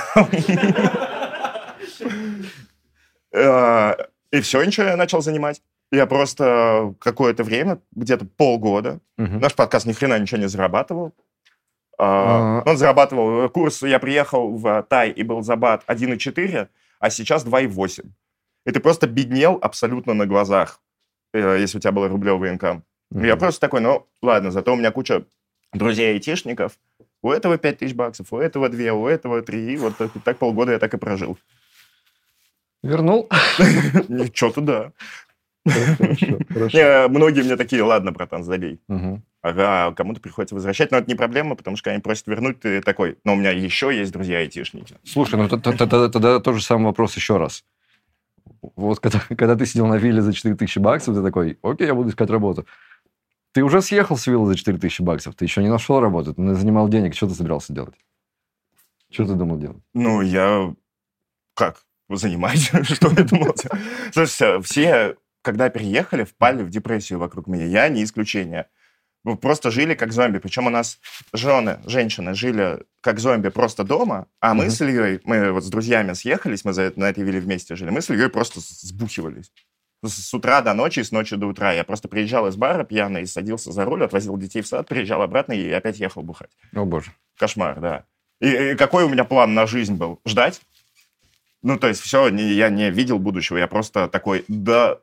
[3.34, 3.94] Э,
[4.32, 5.62] И все, ничего я начал занимать.
[5.92, 9.40] Я просто какое-то время, где-то полгода, Мгм.
[9.40, 11.14] наш подкаст ни хрена ничего не зарабатывал.
[11.98, 12.70] А, А.
[12.70, 16.68] Он зарабатывал курс, я приехал в Тай и был забат 1,4,
[17.00, 18.12] а сейчас 2,8.
[18.66, 20.82] И ты просто беднел абсолютно на глазах,
[21.34, 22.84] э, если у тебя был рублевый инкам.
[23.10, 23.24] Мгм.
[23.26, 25.24] Я просто такой, ну, ладно, зато у меня куча
[25.74, 26.74] друзей-айтишников.
[27.22, 29.74] У этого 5 тысяч баксов, у этого 2, у этого 3.
[29.74, 31.38] И вот так, полгода я так и прожил.
[32.84, 33.30] Вернул.
[34.54, 34.92] Туда.
[35.70, 37.10] Хорошо, хорошо.
[37.10, 38.80] Многие мне такие, ладно, братан, забей.
[38.88, 39.24] Мгм.
[39.42, 43.18] Ага, кому-то приходится возвращать, но это не проблема, потому что они просят вернуть, ты такой,
[43.24, 44.96] но у меня еще есть друзья-айтишники.
[45.06, 47.64] Слушай, ну тогда тот же самый вопрос еще раз.
[48.76, 52.10] Вот когда, когда ты сидел на вилле за 4000 баксов, ты такой, окей, я буду
[52.10, 52.66] искать работу.
[53.54, 56.54] Ты уже съехал с виллы за 4000 баксов, ты еще не нашел работу, ты не
[56.54, 57.96] занимал денег, что ты собирался делать?
[59.10, 59.82] Что ты думал делать?
[59.94, 60.74] Ну, я...
[61.54, 61.84] Как?
[62.10, 62.60] Занимать?
[62.84, 63.56] Что я думал?
[64.12, 67.66] Слушайте, все, когда переехали, впали в депрессию вокруг меня.
[67.66, 68.68] Я не исключение.
[69.24, 70.38] Мы просто жили как зомби.
[70.38, 71.00] Причем у нас
[71.34, 74.72] жены, женщины жили как зомби просто дома, а мы Мгм.
[74.72, 78.02] с Ильей, мы вот с друзьями съехались, мы за, на этой вилле вместе жили, мы
[78.02, 79.52] с Ильей просто сбухивались.
[80.06, 81.74] С, утра до ночи и с ночи до утра.
[81.74, 85.54] Я просто приезжал из бара пьяный, садился за руль, отвозил детей в сад, приезжал обратно
[85.54, 86.52] и опять ехал бухать.
[86.76, 87.12] О, боже.
[87.38, 88.06] Кошмар, да.
[88.40, 90.22] И, и какой у меня план на жизнь был?
[90.26, 90.62] Ждать?
[91.64, 95.00] Ну, то есть все, я не видел будущего, я просто такой, да,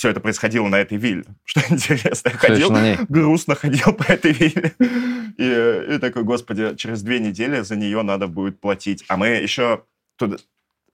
[0.00, 1.26] все это происходило на этой вилле.
[1.44, 2.72] Что интересно, я ходил,
[3.10, 4.72] грустно ходил по этой вилле.
[5.36, 9.04] И, и такой, господи, через две недели за нее надо будет платить.
[9.08, 9.84] А мы еще
[10.16, 10.38] туда...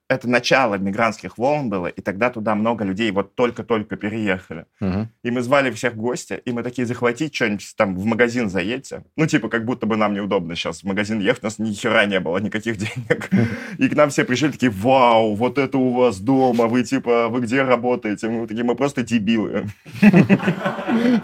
[0.09, 4.65] Это начало мигрантских волн было, и тогда туда много людей вот только-только переехали.
[4.79, 5.09] Мгм.
[5.23, 9.03] И мы звали всех в гости, и мы такие, захватить что-нибудь там в магазин заедьте.
[9.17, 12.05] Ну, типа, как будто бы нам неудобно сейчас в магазин ехать, у нас ни хера
[12.05, 13.29] не было, никаких денег.
[13.77, 17.41] И к нам все пришли такие, вау, вот это у вас дома, вы типа, вы
[17.41, 18.29] где работаете?
[18.29, 19.67] Мы такие, мы просто дебилы.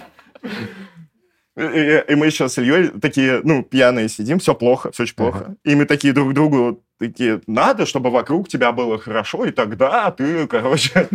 [1.56, 5.16] И, и- и мы еще с Ильей такие, ну, пьяные сидим, все плохо, все очень
[5.16, 5.56] плохо.
[5.63, 10.48] И мы такие друг другу такие, надо, чтобы вокруг тебя было хорошо, и тогда ты,
[10.48, 11.08] короче,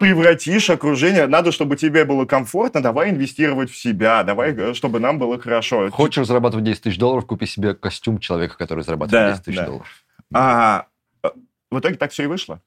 [0.00, 1.26] превратишь окружение.
[1.26, 5.88] Надо, чтобы тебе было комфортно, давай инвестировать в себя, давай, э, чтобы нам было хорошо.
[5.90, 9.66] Хочешь зарабатывать 10 тысяч долларов, купи себе костюм человека, который зарабатывает Да, 10 тысяч да.
[9.66, 10.04] долларов.
[10.32, 10.86] А,
[11.22, 11.28] э,
[11.70, 12.60] в итоге так все и вышло.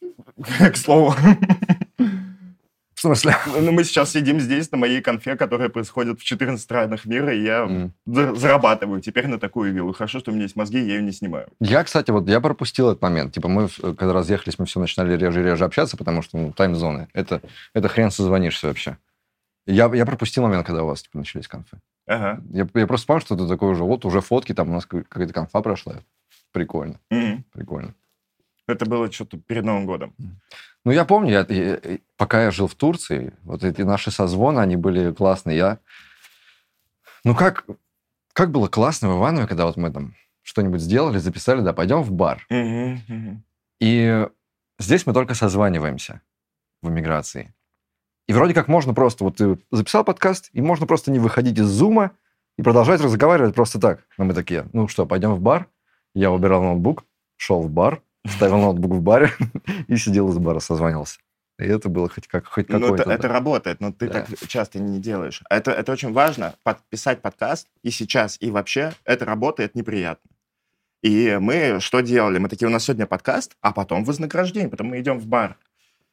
[0.72, 1.14] К слову.
[2.98, 3.36] В смысле?
[3.46, 7.44] Ну, мы сейчас сидим здесь на моей конфе, которая происходит в 14 странах мира, и
[7.44, 9.92] я за- зарабатываю теперь на такую виллу.
[9.92, 11.46] Хорошо, что у меня есть мозги, я ее не снимаю.
[11.60, 13.32] Я, кстати, вот я пропустил этот момент.
[13.32, 17.06] Типа мы, когда разъехались, мы все начинали реже и реже общаться, потому что ну, тайм-зоны.
[17.12, 17.40] Это,
[17.72, 18.98] это хрен созвонишься вообще.
[19.64, 21.78] Я, я пропустил момент, когда у вас типа, начались конфы.
[22.08, 22.42] Ага.
[22.50, 25.08] Я, я просто понял, что это такое уже, вот уже фотки, там у нас как-
[25.08, 25.98] какая-то конфа прошла.
[26.50, 27.44] Прикольно, Мгм.
[27.52, 27.94] прикольно.
[28.68, 30.14] Это было что-то перед Новым годом.
[30.84, 34.60] Ну, я помню, я- я- я- пока я жил в Турции, вот эти наши созвоны,
[34.60, 35.56] они были классные.
[35.56, 35.78] Я...
[37.24, 37.64] Ну, как,
[38.32, 42.12] как было классно в Иванове, когда вот мы там что-нибудь сделали, записали, да, пойдем в
[42.12, 42.46] бар.
[42.48, 43.42] Мгм.
[43.80, 44.28] И
[44.78, 46.20] здесь мы только созваниваемся
[46.82, 47.54] в эмиграции.
[48.28, 51.66] И вроде как можно просто, вот ты записал подкаст, и можно просто не выходить из
[51.66, 52.12] зума
[52.58, 54.04] и продолжать разговаривать просто так.
[54.18, 55.68] Но мы такие, ну что, пойдем в бар?
[56.14, 57.04] Я убирал ноутбук,
[57.36, 59.32] шел в бар, ставил ноутбук в баре
[59.88, 61.18] и сидел из бара, созванивался.
[61.58, 63.02] И это было хоть, как, хоть Ну, какое-то...
[63.02, 63.34] это, это да.
[63.34, 64.22] работает, но ты Да.
[64.22, 65.42] так часто не делаешь.
[65.50, 68.92] Это, это очень важно, подписать подкаст и сейчас, и вообще.
[69.04, 70.30] Это работает неприятно.
[71.02, 72.38] И мы что делали?
[72.38, 75.56] Мы такие, у нас сегодня подкаст, а потом вознаграждение, потом мы идем в бар.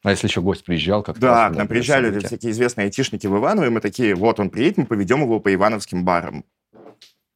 [0.02, 3.66] А если еще гость приезжал, как Да, к нам приезжали всякие известные айтишники в Иваново,
[3.66, 6.44] и мы такие, вот он приедет, мы поведем его по ивановским барам.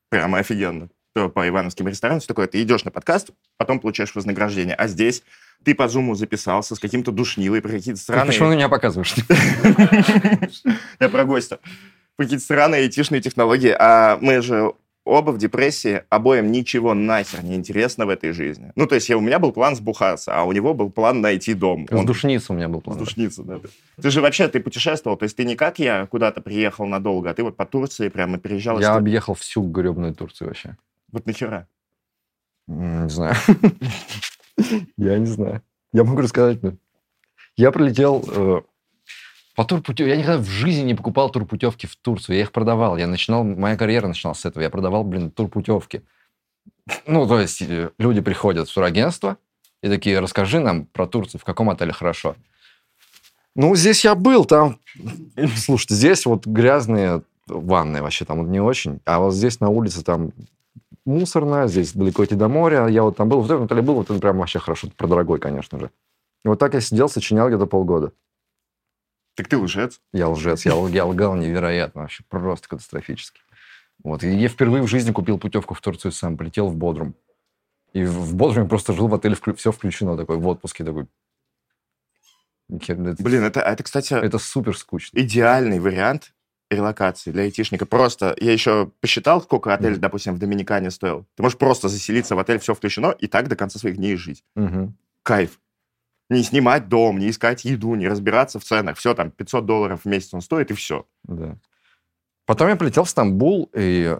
[0.08, 0.88] Прямо офигенно.
[1.12, 2.46] По ивановским ресторанам, все такое.
[2.46, 4.76] Ты идешь на подкаст, потом получаешь вознаграждение.
[4.76, 5.24] А здесь
[5.64, 8.26] ты по зуму записался с каким-то душнилой про какие-то странные...
[8.28, 9.14] Почему ты меня показываешь?
[11.00, 11.58] Я про гостя.
[12.16, 13.74] Какие-то странные айтишные технологии.
[13.76, 14.72] А мы же
[15.04, 18.70] оба в депрессии, обоим ничего нахер не интересно в этой жизни.
[18.76, 21.54] Ну, то есть я, у меня был план сбухаться, а у него был план найти
[21.54, 21.88] дом.
[21.90, 22.96] Он- Сдушница у меня был план.
[22.96, 23.58] Сдушница, да.
[24.00, 27.34] Ты же вообще, ты путешествовал, то есть ты не как я куда-то приехал надолго, а
[27.34, 28.78] ты вот по Турции прямо переезжал.
[28.78, 30.76] Я объехал всю гребную Турцию вообще.
[31.12, 31.68] Вот нахера?
[32.66, 33.34] Не знаю.
[34.96, 35.62] Я не знаю.
[35.92, 36.62] Я могу рассказать.
[36.62, 36.74] но
[37.56, 38.62] Я прилетел э,
[39.56, 40.10] по турпутевке.
[40.10, 42.36] Я никогда в жизни не покупал турпутевки в Турцию.
[42.36, 42.96] Я их продавал.
[42.96, 44.62] Я начинал, моя карьера начиналась с этого.
[44.62, 46.02] Я продавал, блин, турпутевки.
[47.06, 49.36] Ну, то есть э, люди приходят в турагентство
[49.82, 52.36] и такие, расскажи нам про Турцию, в каком отеле хорошо.
[53.56, 54.78] Ну, здесь я был, там...
[55.56, 59.00] Слушайте, здесь вот грязные ванны вообще там вот не очень.
[59.04, 60.32] А вот здесь на улице там
[61.04, 62.86] мусорно, здесь далеко идти до моря.
[62.86, 65.38] Я вот там был, в этом отеле был, вот он прям вообще хорошо, про дорогой,
[65.38, 65.90] конечно же.
[66.44, 68.12] И вот так я сидел, сочинял где-то полгода.
[69.34, 70.00] Так ты лжец.
[70.12, 73.40] Я лжец, я, я лгал невероятно, вообще просто катастрофически.
[74.02, 74.22] Вот.
[74.24, 77.14] И я впервые в жизни купил путевку в Турцию сам, полетел в Бодрум.
[77.92, 81.06] И в Бодруме просто жил в отеле, все включено, такой, в отпуске такой.
[82.70, 85.18] Это, Блин, это, это, кстати, это супер скучно.
[85.18, 86.32] идеальный вариант
[86.70, 87.84] релокации для айтишника.
[87.84, 90.00] Просто я еще посчитал, сколько отель, Мгм.
[90.00, 91.26] допустим, в Доминикане стоил.
[91.34, 94.44] Ты можешь просто заселиться в отель, все включено, и так до конца своих дней жить.
[94.54, 94.96] Мгм.
[95.22, 95.60] Кайф.
[96.28, 98.96] Не снимать дом, не искать еду, не разбираться в ценах.
[98.96, 101.06] Все, там, 500 долларов в месяц он стоит, и все.
[101.24, 101.58] Да.
[102.46, 104.16] Потом я полетел в Стамбул, и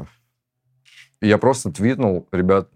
[1.21, 2.69] я просто твитнул, ребят,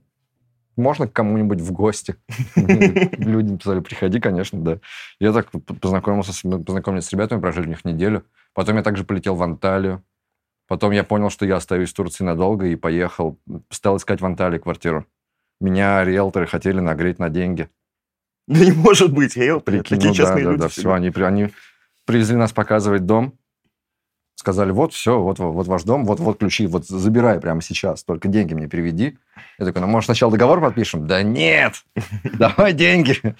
[0.76, 2.16] можно к кому-нибудь в гости?
[2.56, 4.78] Люди написали, приходи, конечно, да.
[5.20, 8.24] Я так п- познакомился, с, ребятами, прожили у них неделю.
[8.52, 10.02] Потом я также полетел в Анталию.
[10.66, 13.38] Потом я понял, что я остаюсь в Турции надолго, и поехал.
[13.70, 15.06] Стал искать в Анталии квартиру.
[15.60, 17.68] Меня риэлторы хотели нагреть на деньги.
[18.46, 20.62] Да не может быть, Рейл, Прикинь, такие ну да, честные да, люди.
[20.62, 21.50] да, все, они, они
[22.04, 23.38] привезли нас показывать дом,
[24.34, 28.28] сказали, вот, все, вот, вот ваш дом, вот, вот ключи, вот забирай прямо сейчас, только
[28.28, 29.16] деньги мне переведи.
[29.58, 31.06] Я такой, ну, может, сначала договор подпишем?
[31.06, 31.84] Да нет,
[32.38, 33.34] давай деньги.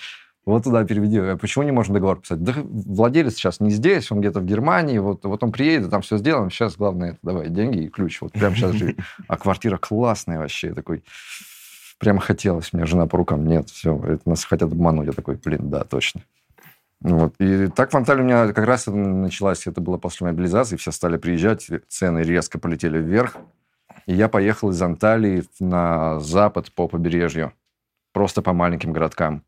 [0.46, 1.18] Вот туда переведи.
[1.18, 2.42] А Почему не можем договор писать?
[2.42, 6.18] Да владелец сейчас не здесь, он где-то в Германии, вот, вот он приедет, там все
[6.18, 8.96] сделаем, сейчас главное, это, давай деньги и ключ, вот прямо сейчас живи.
[9.26, 11.02] А квартира классная вообще, я такой,
[11.98, 15.06] прямо хотелось, мне жена по рукам, нет, все, это нас хотят обмануть.
[15.06, 16.20] Я такой, блин, да, точно.
[17.04, 17.34] Вот.
[17.38, 21.18] И так в Анталии у меня как раз началась, это было после мобилизации, все стали
[21.18, 23.36] приезжать, цены резко полетели вверх.
[24.06, 27.52] И я поехал из Анталии на запад по побережью,
[28.12, 29.44] просто по маленьким городкам,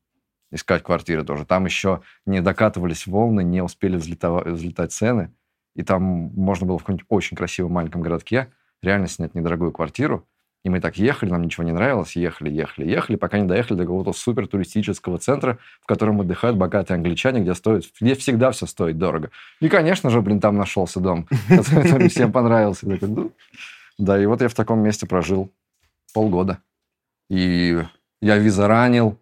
[0.50, 1.46] искать квартиры тоже.
[1.46, 5.32] Там еще не докатывались волны, не успели взлетова- взлетать цены,
[5.74, 8.52] и там можно было в каком-нибудь очень красивом маленьком городке
[8.82, 10.28] реально снять недорогую квартиру.
[10.66, 13.84] И мы так ехали, нам ничего не нравилось, ехали, ехали, ехали, пока не доехали до
[13.84, 18.98] какого-то супер туристического центра, в котором отдыхают богатые англичане, где стоит, где всегда все стоит
[18.98, 19.30] дорого.
[19.60, 22.84] И, конечно же, блин, там нашелся дом, который всем понравился.
[22.88, 23.30] Ну,
[23.96, 25.52] Да, и вот я в таком месте прожил
[26.12, 26.58] полгода.
[27.30, 27.80] И
[28.20, 29.20] я виза ранил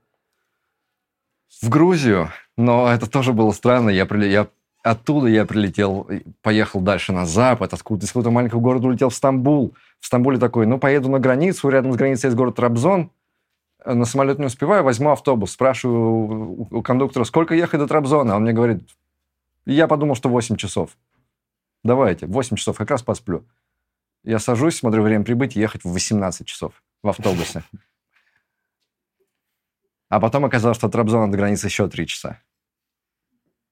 [1.61, 3.91] в Грузию, но это тоже было странно.
[3.91, 4.49] Я, я
[4.83, 6.09] оттуда я прилетел,
[6.41, 9.75] поехал дальше на запад, откуда из какого-то маленького города улетел в Стамбул.
[10.05, 13.11] В Стамбуле такой, ну, поеду на границу, рядом с границей есть город Трабзон,
[13.85, 18.37] Э, на самолет не успеваю, возьму автобус, спрашиваю у, кондуктора, сколько ехать до Трабзона?
[18.37, 18.89] Он мне говорит,
[19.67, 20.97] я подумал, что 8 часов.
[21.83, 23.47] Давайте, 8 часов, как раз посплю.
[24.23, 27.63] Я сажусь, смотрю время прибыть, ехать в 18 часов в автобусе.
[30.09, 32.41] А потом оказалось, что от Трабзона до границы еще 3 часа.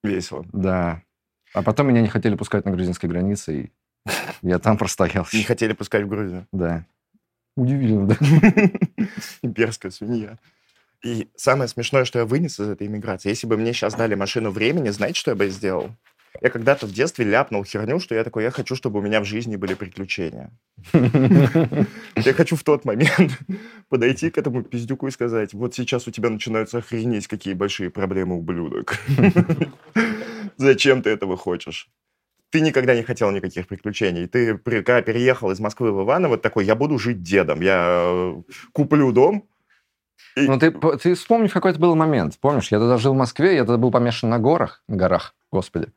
[0.03, 0.45] Весело.
[0.53, 1.03] Да.
[1.55, 3.72] А потом меня не хотели пускать на грузинской границе, и
[4.43, 5.27] я там простоял.
[5.33, 6.47] Не хотели пускать в Грузию.
[6.53, 6.85] Да.
[7.57, 8.17] Удивительно, да?
[9.43, 10.39] Имперская свинья.
[11.05, 14.51] И самое смешное, что я вынес из этой иммиграции, если бы мне сейчас дали машину
[14.51, 15.91] времени, знаете, что я бы сделал?
[16.41, 19.25] Я когда-то в детстве ляпнул херню, что я такой, я хочу, чтобы у меня в
[19.25, 20.51] жизни были приключения.
[20.95, 23.39] Я хочу в тот момент
[23.89, 28.37] подойти к этому пиздюку и сказать, вот сейчас у тебя начинаются охренеть, какие большие проблемы,
[28.37, 28.99] ублюдок.
[30.57, 31.91] Зачем ты этого хочешь?
[32.53, 34.27] Ты никогда не хотел никаких приключений.
[34.29, 38.43] Ты, когда переехал из Москвы в Иваново, такой, я буду жить дедом, я э,
[38.73, 39.49] куплю дом,
[40.37, 42.39] Ну, ты, ты вспомни, какой это был момент.
[42.39, 45.89] Помнишь, я тогда жил в Москве, я тогда был помешан на горах, на горах, господи.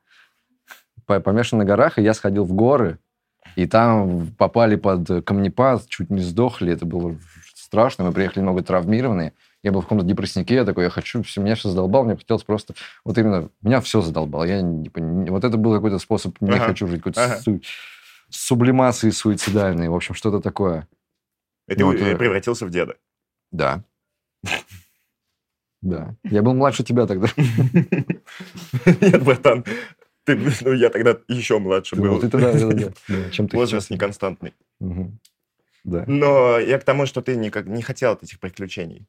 [1.06, 3.00] По- Помешан на горах, и я сходил в горы,
[3.58, 7.18] и там попали под камнепад, чуть не сдохли, это было
[7.54, 9.34] страшно, мы приехали немного травмированные,
[9.66, 12.44] я был в каком-то депресснике, я такой, я хочу, все, меня все задолбал, мне хотелось
[12.44, 16.52] просто, вот именно, меня все задолбало, я не, пон- вот это был какой-то способ, не
[16.52, 17.38] Ага, хочу жить, какой-то ага.
[17.40, 17.62] су-
[18.30, 20.88] сублимации суицидальной, в общем, что-то такое.
[21.68, 22.96] и ты Ну, э, это- превратился в деда.
[23.52, 23.84] Да.
[25.82, 26.16] Да.
[26.24, 27.28] Я был младше тебя тогда.
[29.02, 29.66] Нет, братан,
[30.26, 32.14] ты, ну, я тогда еще младше Ты, был.
[32.14, 34.54] ну, ты тогда, да, да, да, чем ты Возраст неконстантный.
[34.80, 35.20] Мгм.
[35.84, 36.04] Да.
[36.08, 39.08] Но я к тому, что ты никак не хотел от этих приключений.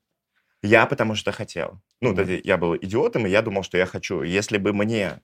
[0.62, 1.80] Я потому что хотел.
[2.00, 4.22] Ну, есть я был идиотом, и я думал, что я хочу.
[4.22, 5.20] Если бы мне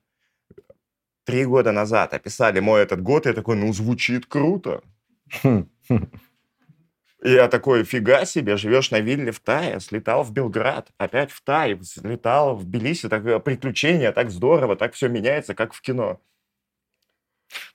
[1.25, 4.83] три года назад описали мой этот год, я такой, ну, звучит круто.
[5.43, 5.69] Хм.
[7.23, 11.41] И я такой, фига себе, живешь на вилле в Тае, слетал в Белград, опять в
[11.43, 16.21] Тай, слетал в Тбилиси, так э, приключения, так здорово, так все меняется, как в кино.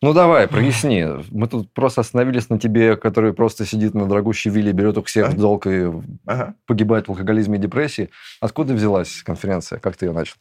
[0.01, 1.05] Ну, давай, проясни.
[1.31, 5.27] Мы тут просто остановились на тебе, который просто сидит на дорогущей вилле, берет у всех
[5.27, 5.31] А?
[5.31, 5.85] в долг и
[6.25, 6.55] Ага.
[6.65, 8.09] погибает в алкоголизме и депрессии.
[8.41, 9.79] Откуда взялась конференция?
[9.79, 10.35] Как ты ее начал?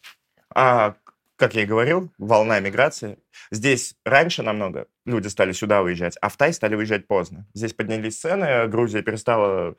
[0.54, 0.94] А,
[1.36, 3.18] как я и говорил, волна миграции.
[3.50, 7.46] Здесь раньше намного люди стали сюда уезжать, а в Тай стали уезжать поздно.
[7.54, 9.76] Здесь поднялись цены, Грузия перестала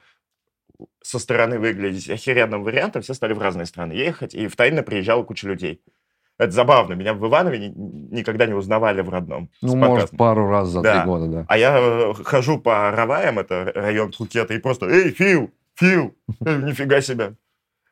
[1.02, 5.24] со стороны выглядеть охеренным вариантом, все стали в разные страны ехать, и в Тай приезжала
[5.24, 5.82] куча людей.
[6.40, 7.74] Это забавно, меня в Иванове ни-
[8.16, 9.50] никогда не узнавали в родном.
[9.62, 11.00] Ну, может, пару раз за Да.
[11.02, 11.46] три года, да.
[11.48, 15.50] А я э, хожу по Раваям, это район Пхукета, и просто «Эй, Фил!
[15.76, 16.16] Фил!
[16.46, 17.34] Э, Нифига себе!»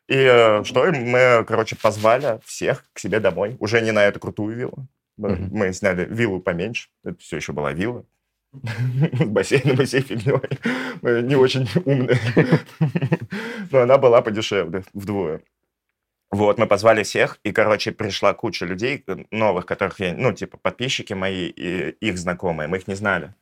[0.08, 3.58] И э, что, мы, короче, позвали всех к себе домой.
[3.60, 4.88] Уже не на эту крутую виллу.
[5.18, 6.90] Мы, сняли виллу поменьше.
[7.04, 8.06] Это все еще была вилла.
[8.54, 10.36] С бассейном и всей фигней.
[11.24, 12.20] Не очень умные.
[13.72, 15.42] Но она была подешевле вдвое.
[16.32, 20.58] Вот, мы позвали всех, и, короче, пришла куча людей э, новых, которых я, ну, типа,
[20.58, 23.34] подписчики мои и их знакомые, мы их не знали.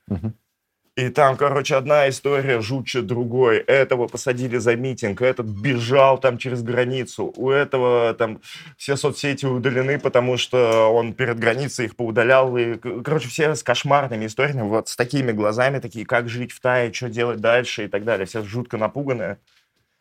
[0.95, 3.57] И там, короче, одна история жутче другой.
[3.57, 7.33] Этого посадили за митинг, этот бежал там через границу.
[7.35, 8.41] У этого там
[8.77, 12.55] все соцсети удалены, потому что он перед границей их поудалял.
[12.57, 16.93] И, короче, все с кошмарными историями, вот с такими глазами, такие, как жить в Тае,
[16.93, 18.27] что делать дальше и так далее.
[18.27, 19.39] Все жутко напуганные.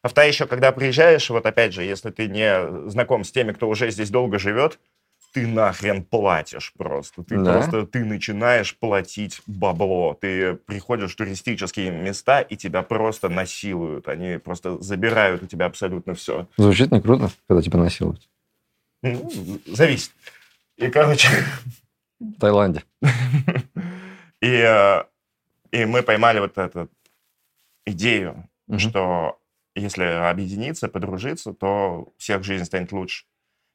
[0.02, 3.52] А в Тае еще, когда приезжаешь, вот опять же, если ты не знаком с теми,
[3.52, 4.80] кто уже здесь долго живет,
[5.32, 7.22] ты нахрен платишь просто.
[7.22, 7.52] Ты Да?
[7.52, 10.14] просто, ты начинаешь платить бабло.
[10.20, 14.08] Ты приходишь в туристические места, и тебя просто насилуют.
[14.08, 16.48] Они просто забирают у тебя абсолютно все.
[16.58, 18.28] Звучит не круто, когда тебя насилуют.
[19.02, 19.30] Ну,
[19.66, 20.10] зависит.
[20.76, 21.28] И, короче,
[22.20, 22.82] В Таиланде.
[24.40, 25.04] и, э,
[25.70, 26.88] и мы поймали вот эту
[27.86, 28.78] идею, Мгм.
[28.78, 29.38] что
[29.74, 33.24] если объединиться, подружиться, то у всех жизнь станет лучше.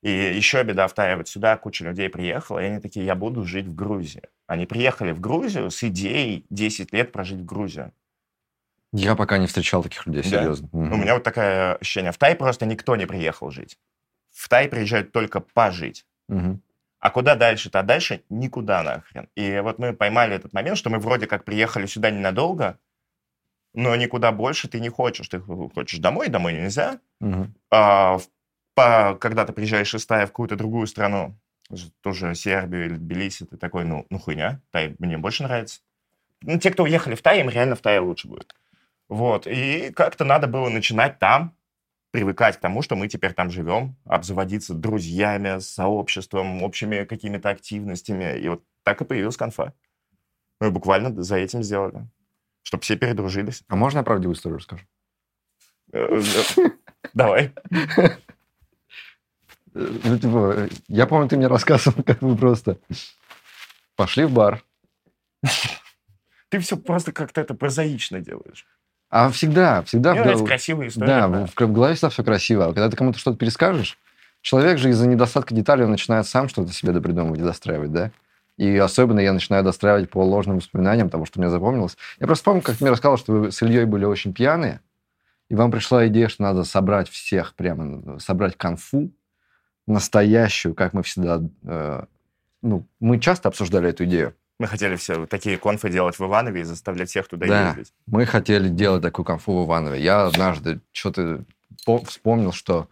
[0.04, 3.44] И еще беда в Тае, вот сюда куча людей приехала, и они такие, я буду
[3.46, 4.22] жить в Грузии.
[4.46, 7.92] Они приехали в Грузию с идеей 10 лет прожить в Грузии.
[8.94, 10.30] Я пока не встречал таких людей, Да?
[10.30, 10.70] серьезно.
[10.72, 12.12] У меня вот такое ощущение.
[12.12, 13.78] В Тай просто никто не приехал жить.
[14.32, 16.06] В Тай приезжают только пожить.
[16.30, 16.62] Мгм.
[17.00, 17.80] А куда дальше-то?
[17.80, 19.30] А дальше никуда нахрен.
[19.36, 22.80] И вот мы поймали этот момент, что мы вроде как приехали сюда ненадолго,
[23.78, 25.30] но никуда больше ты не хочешь.
[25.30, 27.00] Ты хочешь домой, домой нельзя.
[27.20, 27.54] Мгм.
[27.70, 28.28] А, в-
[28.74, 31.38] по- когда ты приезжаешь из Тая в какую-то другую страну,
[32.02, 35.82] тоже Сербию или Тбилиси, ты такой, ну, ну хуйня, Тай мне больше нравится.
[36.42, 38.56] Ну, те, кто уехали в Тай, им реально в Тае лучше будет.
[39.10, 41.56] Вот, и как-то надо было начинать там,
[42.10, 48.40] привыкать к тому, что мы теперь там живем, обзаводиться друзьями, сообществом, общими какими-то активностями.
[48.40, 49.74] И вот так и появилась конфа.
[50.60, 52.08] Мы буквально за этим сделали,
[52.64, 53.64] чтобы все передружились.
[53.68, 54.84] А можно я правдивую историю расскажу?
[55.94, 56.22] Э,
[56.58, 56.70] э,
[57.14, 57.54] Давай.
[59.74, 62.80] Ну, типа, я помню, ты мне рассказывал, как вы просто
[63.96, 64.64] пошли в бар.
[66.50, 68.66] Ты все просто как-то это прозаично делаешь.
[69.10, 70.12] А всегда, всегда...
[70.12, 71.08] Мне в нравится красивая история.
[71.08, 71.46] Да, да.
[71.46, 72.66] в, в голове всегда все красиво.
[72.66, 73.98] А когда ты кому-то что-то перескажешь,
[74.42, 78.12] человек же из-за недостатка деталей он начинает сам что-то себе допридумывать и достраивать, да?
[78.58, 81.96] И особенно я начинаю достраивать по ложным воспоминаниям, того, что мне запомнилось.
[82.20, 84.82] Я просто помню, как ты мне рассказал, что вы с Ильей были очень пьяные,
[85.50, 89.12] и вам пришла идея, что надо собрать всех, прямо собрать конфу
[89.86, 91.42] настоящую, как мы всегда...
[91.64, 92.04] э,
[92.62, 94.36] ну, мы часто обсуждали эту идею.
[94.60, 97.68] Мы хотели все такие конфы делать в Иванове и заставлять всех туда Да.
[97.70, 97.94] ездить.
[98.08, 100.02] Мы хотели делать такую конфу в Иванове.
[100.02, 101.44] Я однажды что-то
[101.86, 102.90] по- вспомнил, что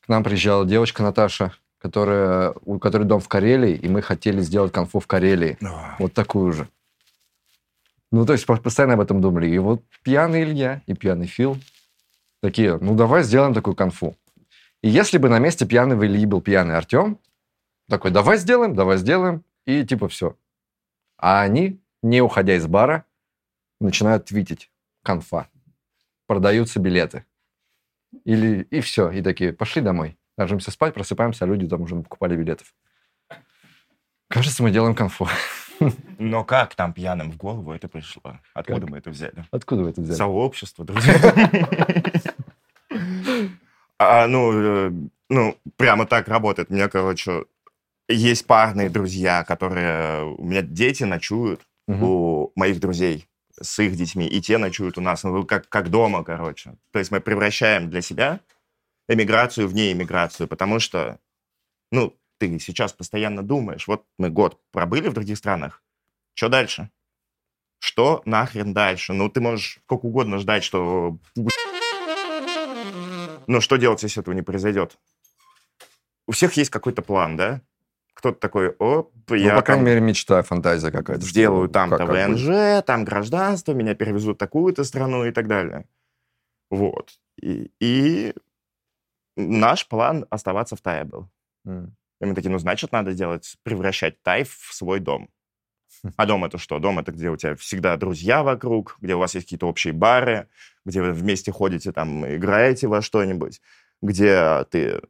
[0.00, 1.52] к нам приезжала девочка Наташа,
[1.86, 5.56] которая, у которой дом в Карелии, и мы хотели сделать конфу в Карелии.
[6.00, 6.68] Вот такую же.
[8.10, 9.48] Ну, то есть по- постоянно об этом думали.
[9.48, 11.56] И вот пьяный Илья и пьяный Фил
[12.42, 14.16] такие, ну, давай сделаем такую конфу.
[14.82, 17.18] И если бы на месте пьяного Ильи был пьяный Артем,
[17.88, 20.36] такой, давай сделаем, давай сделаем, и типа все.
[21.18, 23.04] А они, не уходя из бара,
[23.80, 24.72] начинают твитить.
[25.04, 25.46] Конфа.
[26.26, 27.24] Продаются билеты.
[28.24, 29.10] Или и все.
[29.12, 30.18] И такие, пошли домой.
[30.36, 32.74] Ложимся спать, просыпаемся, а люди там уже покупали билетов.
[34.28, 35.28] Кажется, мы делаем конфу.
[36.18, 38.38] Но как там пьяным в голову это пришло?
[38.54, 38.90] Откуда Как?
[38.90, 39.44] мы это взяли?
[39.50, 40.16] Откуда вы это взяли?
[40.16, 41.14] Сообщество, друзья.
[43.98, 44.92] А, ну, э,
[45.30, 46.68] ну, прямо так работает.
[46.68, 47.46] Мне, короче,
[48.08, 50.24] есть парные друзья, которые...
[50.36, 53.26] У меня дети ночуют у моих друзей
[53.58, 56.74] с их детьми, и те ночуют у нас, ну, как, как дома, короче.
[56.90, 58.40] То есть мы превращаем для себя
[59.08, 61.18] эмиграцию в неэмиграцию, потому что,
[61.90, 65.82] ну, ты сейчас постоянно думаешь, вот мы год пробыли в других странах,
[66.34, 66.90] что дальше?
[67.78, 69.12] Что нахрен дальше?
[69.12, 71.18] Ну, ты можешь сколько угодно ждать, что...
[73.46, 74.98] Ну, что делать, если этого не произойдет?
[76.26, 77.60] У всех есть какой-то план, да?
[78.14, 81.22] Кто-то такой, оп, Ну, я по крайней мере, мечта, фантазия какая-то.
[81.24, 82.08] сделаю как- там-то как.
[82.08, 85.86] ВНЖ, там гражданство, меня перевезут в такую-то страну и так далее.
[86.70, 87.12] Вот.
[87.40, 88.34] И, и
[89.36, 91.28] наш план оставаться в Тае был.
[91.66, 91.96] М.
[92.20, 95.28] И мы такие, ну, значит, надо делать, превращать Тай в свой дом.
[96.16, 96.78] А дом это что?
[96.78, 100.48] Дом это где у тебя всегда друзья вокруг, где у вас есть какие-то общие бары,
[100.84, 103.60] где вы вместе ходите, там, играете во что-нибудь,
[104.02, 105.00] где ты...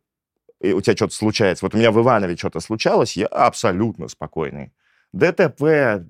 [0.61, 1.65] И у тебя что-то случается.
[1.65, 4.73] Вот у меня в Иванове что-то случалось, я абсолютно спокойный.
[5.13, 5.61] ДТП,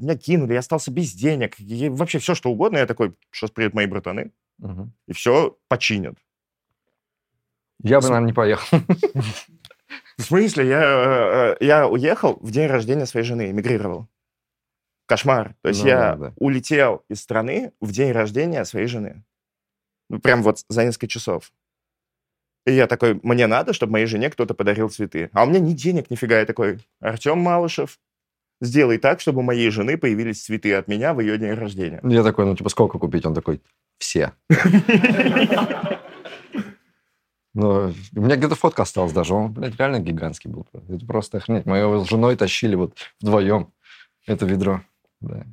[0.01, 2.79] меня кинули, я остался без денег, и вообще все, что угодно.
[2.79, 4.93] Я такой, сейчас приедут мои братаны, Мгм.
[5.07, 6.17] и все починят.
[7.83, 8.79] Я бы, наверное, не поехал.
[10.19, 10.69] В смысле?
[10.69, 14.09] Я, э, э, я уехал в день рождения своей жены, эмигрировал.
[15.07, 15.55] Кошмар.
[15.63, 16.33] То есть Ну я да, да.
[16.37, 19.25] улетел из страны в день рождения своей жены.
[20.09, 21.53] Ну, прям вот за несколько часов.
[22.65, 25.31] И я такой, мне надо, чтобы моей жене кто-то подарил цветы.
[25.33, 26.41] А у меня ни денег, нифига.
[26.41, 28.01] Я такой, Артем Малышев,
[28.61, 32.01] сделай так, чтобы у моей жены появились цветы от меня в ее день рождения.
[32.03, 33.25] Я такой, ну, типа, сколько купить?
[33.27, 33.61] Он такой,
[33.99, 34.33] все.
[37.57, 39.33] Ну, у меня где-то фотка осталась даже.
[39.33, 40.67] Он, блядь, реально гигантский был.
[40.75, 41.65] Это просто охренеть.
[41.65, 43.73] Мы его с женой тащили вот вдвоем
[44.27, 44.83] это ведро.
[45.21, 45.47] Да.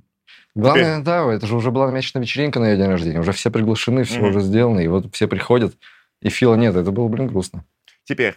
[0.53, 3.21] Главное, да, это же уже была намечена вечеринка на ее день рождения.
[3.21, 4.27] Уже все приглашены, все Мгм.
[4.29, 4.81] уже сделано.
[4.81, 5.77] И вот все приходят,
[6.21, 6.75] и Фила нет.
[6.75, 7.63] Это было, блин, грустно.
[8.03, 8.35] Теперь,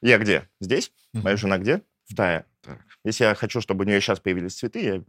[0.00, 0.48] я где?
[0.60, 0.92] Здесь?
[1.12, 1.24] Мгм.
[1.24, 1.82] Моя жена где?
[2.06, 2.44] В Тае.
[2.62, 2.78] Так.
[3.04, 5.02] Если я хочу, чтобы у нее сейчас появились цветы, я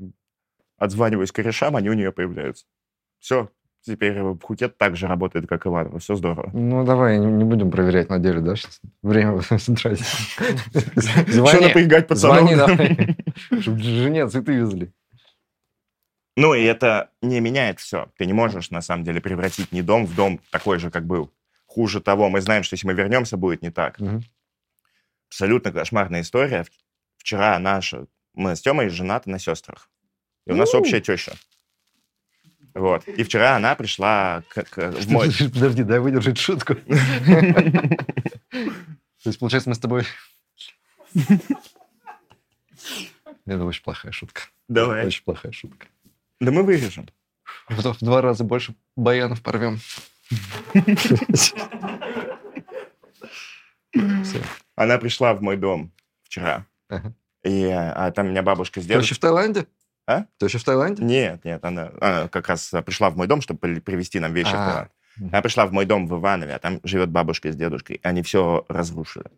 [0.78, 2.66] отзваниваюсь корешам, они у нее появляются.
[3.20, 3.52] Все.
[3.84, 5.98] Теперь Пхукет так же работает, как Иваново.
[6.00, 6.52] Все здорово.
[6.54, 8.80] Ну, давай, не, не будем проверять на деле, да, сейчас?
[9.02, 10.06] Время тратить.
[10.06, 12.40] Что Звони, напрягать пацанов?
[12.40, 13.18] звони давай,
[13.62, 14.92] чтобы жене цветы везли.
[16.38, 18.12] Ну, и это не меняет все.
[18.18, 21.32] Ты не можешь, на самом деле, превратить не дом в дом такой же, как был.
[21.66, 23.98] Хуже того, мы знаем, что если мы вернемся, будет не так.
[25.30, 26.66] Абсолютно кошмарная история.
[27.18, 28.06] Вчера наша...
[28.34, 29.90] Мы с Тёмой женаты на сестрах.
[30.46, 31.34] И у нас общая теща.
[32.74, 33.08] Вот.
[33.08, 35.30] И вчера она пришла к, к- в мой...
[35.54, 36.76] Подожди, дай выдержать шутку.
[36.76, 36.88] То
[39.26, 40.06] есть, получается, мы с тобой...
[43.46, 44.44] Это очень плохая шутка.
[44.68, 45.06] Давай.
[45.06, 45.88] Очень плохая шутка.
[46.40, 47.08] Да мы вырежем.
[47.70, 49.80] В, в два раза больше баянов порвем.
[54.76, 55.92] Она пришла в мой дом
[56.24, 56.66] вчера.
[57.44, 59.18] И а, там меня бабушка с Ты вообще дедушкой...
[59.18, 59.68] в Таиланде?
[60.08, 60.22] А?
[60.38, 61.04] Ты вообще в Таиланде?
[61.04, 64.34] Нет, нет, она, она как раз а, пришла в мой дом, чтобы при- привезти нам
[64.34, 64.66] вещи в А.
[64.66, 64.92] Таиланд.
[65.32, 68.00] Она пришла в мой дом в Иванове, а там живет бабушка с дедушкой.
[68.02, 69.30] Они все разрушили.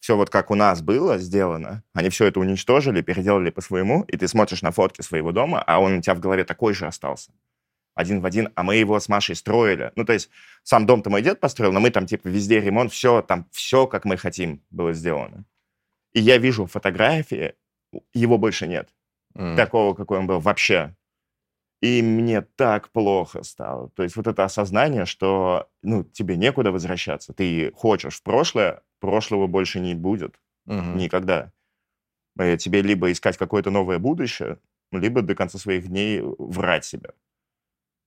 [0.00, 4.28] Все вот как у нас было сделано, они все это уничтожили, переделали по-своему, и ты
[4.28, 7.32] смотришь на фотки своего дома, а он у тебя в голове такой же остался.
[7.96, 9.90] Один в один, а мы его с Машей строили.
[9.96, 10.30] Ну, то есть
[10.62, 14.04] сам дом-то мой дед построил, но мы там типа везде ремонт, все там, все как
[14.04, 15.44] мы хотим было сделано.
[16.12, 17.54] И я вижу фотографии,
[18.14, 18.88] его больше нет
[19.38, 19.56] М.
[19.56, 20.96] такого, какой он был вообще.
[21.82, 23.90] И мне так плохо стало.
[23.90, 27.32] То есть вот это осознание, что ну, тебе некуда возвращаться.
[27.34, 30.36] Ты хочешь в прошлое, прошлого больше не будет
[30.66, 30.98] Мгм.
[30.98, 31.52] никогда.
[32.38, 34.58] Э, Тебе либо искать какое-то новое будущее,
[34.92, 37.10] либо до конца своих дней врать себя.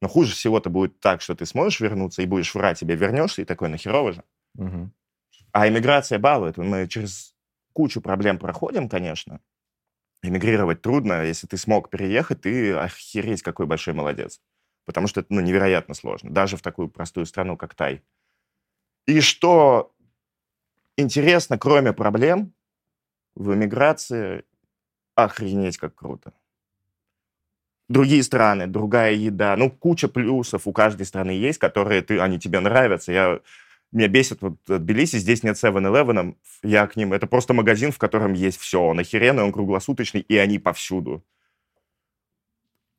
[0.02, 3.46] Но хуже всего-то будет так, что ты сможешь вернуться и будешь врать себе, вернешься и
[3.46, 4.24] такой, нахерово же.
[4.56, 4.92] Мгм.
[5.54, 6.58] А иммиграция балует.
[6.58, 7.36] Мы через
[7.74, 9.40] кучу проблем проходим, конечно.
[10.24, 11.24] Эмигрировать трудно.
[11.24, 14.40] Если ты смог переехать, ты охереть какой большой молодец.
[14.86, 16.30] Потому что это ну, невероятно сложно.
[16.30, 18.04] Даже в такую простую страну, как Тай.
[19.08, 19.94] И что
[20.98, 22.54] интересно, кроме проблем,
[23.36, 24.44] в эмиграции
[25.16, 26.34] охренеть как круто.
[27.90, 29.56] Другие страны, другая еда.
[29.58, 33.12] Ну, куча плюсов у каждой страны есть, которые ты, они тебе нравятся.
[33.12, 33.40] Я
[33.92, 38.34] меня бесит, вот Тбилиси здесь нет 7-Eleven, я к ним, это просто магазин, в котором
[38.34, 41.24] есть все, он охеренный, он круглосуточный, и они повсюду.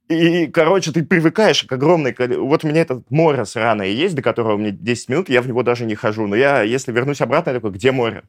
[0.08, 2.14] И, короче, ты привыкаешь к огромной...
[2.38, 5.62] Вот у меня этот море сраное есть, до которого мне 10 минут, я в него
[5.62, 6.26] даже не хожу.
[6.26, 8.24] Но я, если вернусь обратно, я такой, где море?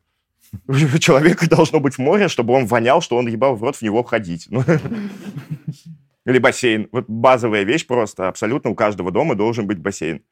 [0.67, 4.03] У человека должно быть море, чтобы он вонял, что он ебал в рот в него
[4.03, 4.47] ходить.
[4.49, 4.63] Ну,
[6.25, 6.87] Или бассейн.
[6.91, 8.29] Вот базовая вещь просто.
[8.29, 10.23] Абсолютно у каждого дома должен быть бассейн.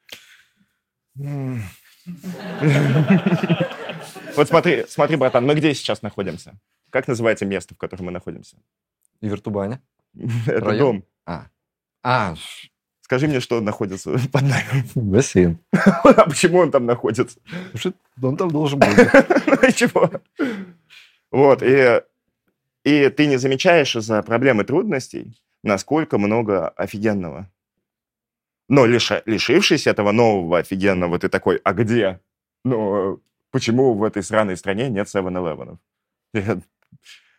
[4.36, 6.54] Вот смотри, смотри, братан, мы где сейчас находимся?
[6.90, 8.56] Как называется место, в котором мы находимся?
[9.20, 9.80] И вертубаня.
[10.46, 11.04] Это дом.
[11.26, 11.46] А.
[12.02, 12.34] А,
[13.02, 14.84] Скажи мне, что находится под нами.
[14.94, 15.58] бассейн.
[15.72, 17.36] А почему он там находится?
[17.44, 17.92] Потому что
[18.22, 18.88] он там должен быть.
[18.96, 20.10] Ну чего?
[21.30, 22.02] Вот, и,
[22.84, 27.50] и ты не замечаешь из-за проблем и трудностей, насколько много офигенного.
[28.68, 32.20] Но лишившись этого нового офигенного, ты такой, а где?
[32.64, 35.78] Ну, почему в этой сраной стране нет 7-Eleven?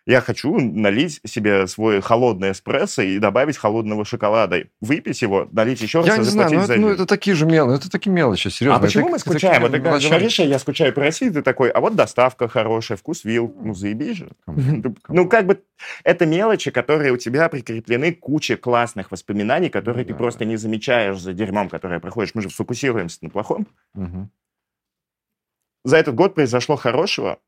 [0.05, 4.65] Я, хочу налить себе свой холодный эспрессо и добавить холодного шоколада.
[4.81, 6.95] Выпить его, налить еще раз Я и не знаю, заплатить ну за это, ну вид.
[6.95, 8.79] это такие же мелочи, это такие мелочи, серьезно.
[8.79, 9.61] А почему Это мы скучаем?
[9.61, 13.55] Вот ты говоришь, я скучаю по России, ты такой, а вот доставка хорошая, вкус вил,
[13.61, 14.29] ну заебись же.
[14.45, 15.61] Ну, как бы,
[16.03, 21.19] это мелочи, которые у тебя прикреплены куче классных воспоминаний, которые Ну ты просто не замечаешь
[21.19, 22.35] за дерьмом, которое проходишь.
[22.35, 23.67] Мы же фокусируемся на плохом.
[25.85, 27.39] За этот год произошло хорошего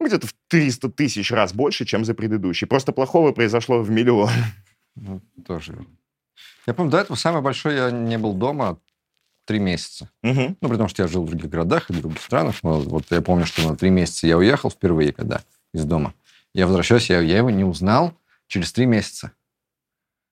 [0.00, 2.66] где-то в 300 тысяч раз больше, чем за предыдущий.
[2.66, 4.30] Просто плохого произошло в миллион.
[4.94, 5.72] Ну, тоже.
[5.72, 5.88] верно.
[6.66, 8.78] Я помню, до этого самое большое я не был дома
[9.46, 10.10] три месяца.
[10.22, 10.56] Мгм.
[10.60, 12.56] Ну, потому что я жил в других городах и в других странах.
[12.62, 15.42] Но вот я помню, что на три месяца я уехал впервые, когда
[15.72, 16.14] из дома.
[16.52, 18.14] Я возвращаюсь, я, я его не узнал
[18.48, 19.32] через три месяца.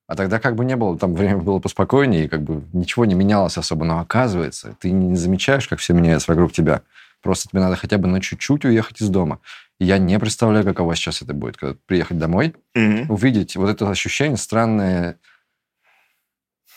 [0.07, 3.15] А тогда как бы не было, там время было поспокойнее, и как бы ничего не
[3.15, 3.85] менялось особо.
[3.85, 6.83] Но оказывается, ты не замечаешь, как все меняется вокруг тебя.
[7.25, 9.41] Просто тебе надо хотя бы на чуть-чуть уехать из дома.
[9.81, 13.11] И я не представляю, каково сейчас это будет, когда приехать домой, Мгм.
[13.11, 15.19] увидеть вот это ощущение странное.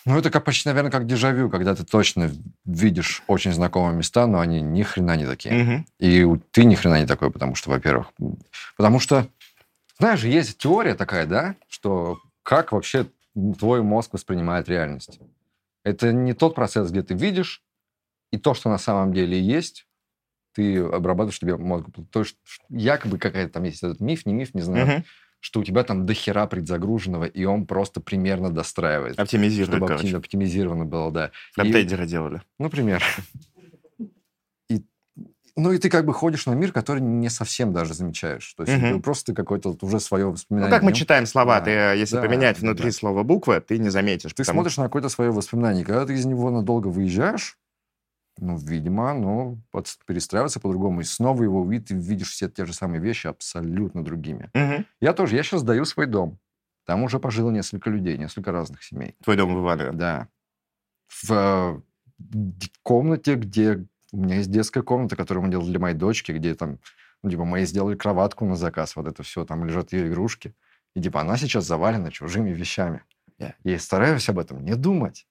[0.06, 2.32] Ну, это как почти, наверное, как дежавю, когда ты точно
[2.64, 5.54] видишь очень знакомые места, но они ни хрена не такие.
[5.54, 5.86] Мгм.
[6.00, 8.08] И ты ни хрена не такой, потому что, во-первых,
[8.78, 9.28] потому что,
[10.00, 13.06] знаешь, есть теория такая, да, что как вообще
[13.60, 15.20] твой мозг воспринимает реальность.
[15.84, 17.62] Это не тот процесс, где ты видишь,
[18.32, 19.86] и то, что на самом деле есть,
[20.58, 21.86] ты обрабатываешь тебе мозг.
[22.12, 22.36] То есть
[22.70, 25.04] якобы какая-то там есть этот миф, не миф, не знаю, Мгм.
[25.40, 29.20] что у тебя там дохера предзагруженного, и он просто примерно достраивает.
[29.20, 30.08] Оптимизирует, Чтобы короче.
[30.08, 31.28] опти- оптимизировано было, да.
[31.28, 32.42] И- Фронтендеры делали.
[32.58, 33.04] Например.
[34.70, 34.84] И,
[35.56, 38.52] ну и ты как бы ходишь на мир, который не совсем даже замечаешь.
[38.56, 40.72] То есть просто какое-то вот уже свое Ну, воспоминание.
[40.72, 41.66] как мы читаем слова, Да.
[41.66, 42.92] ты, э, если Да, поменять внутри да.
[42.92, 44.32] слова буквы, ты не заметишь.
[44.34, 45.86] Ты потому- смотришь на какое-то свое воспоминание.
[45.86, 47.58] Когда ты из него надолго выезжаешь,
[48.40, 51.02] ну, видимо, оно под- перестраивается по-другому.
[51.02, 54.50] И снова его увидишь, ты видишь все те же самые вещи абсолютно другими.
[54.54, 54.86] Мгм.
[55.02, 56.40] Я тоже, я сейчас сдаю свой дом.
[56.86, 59.16] Там уже пожило несколько людей, несколько разных семей.
[59.24, 59.92] Твой дом в Иванове.
[59.92, 60.30] Да.
[61.22, 61.82] В
[62.82, 66.80] комнате, где у меня есть детская комната, которую мы делали для моей дочки, где там,
[67.24, 70.56] ну, типа, мы сделали кроватку на заказ, вот это все, там лежат ее игрушки.
[70.96, 73.04] И, типа, она сейчас завалена чужими вещами.
[73.38, 73.54] Да.
[73.64, 75.28] И стараюсь об этом не думать.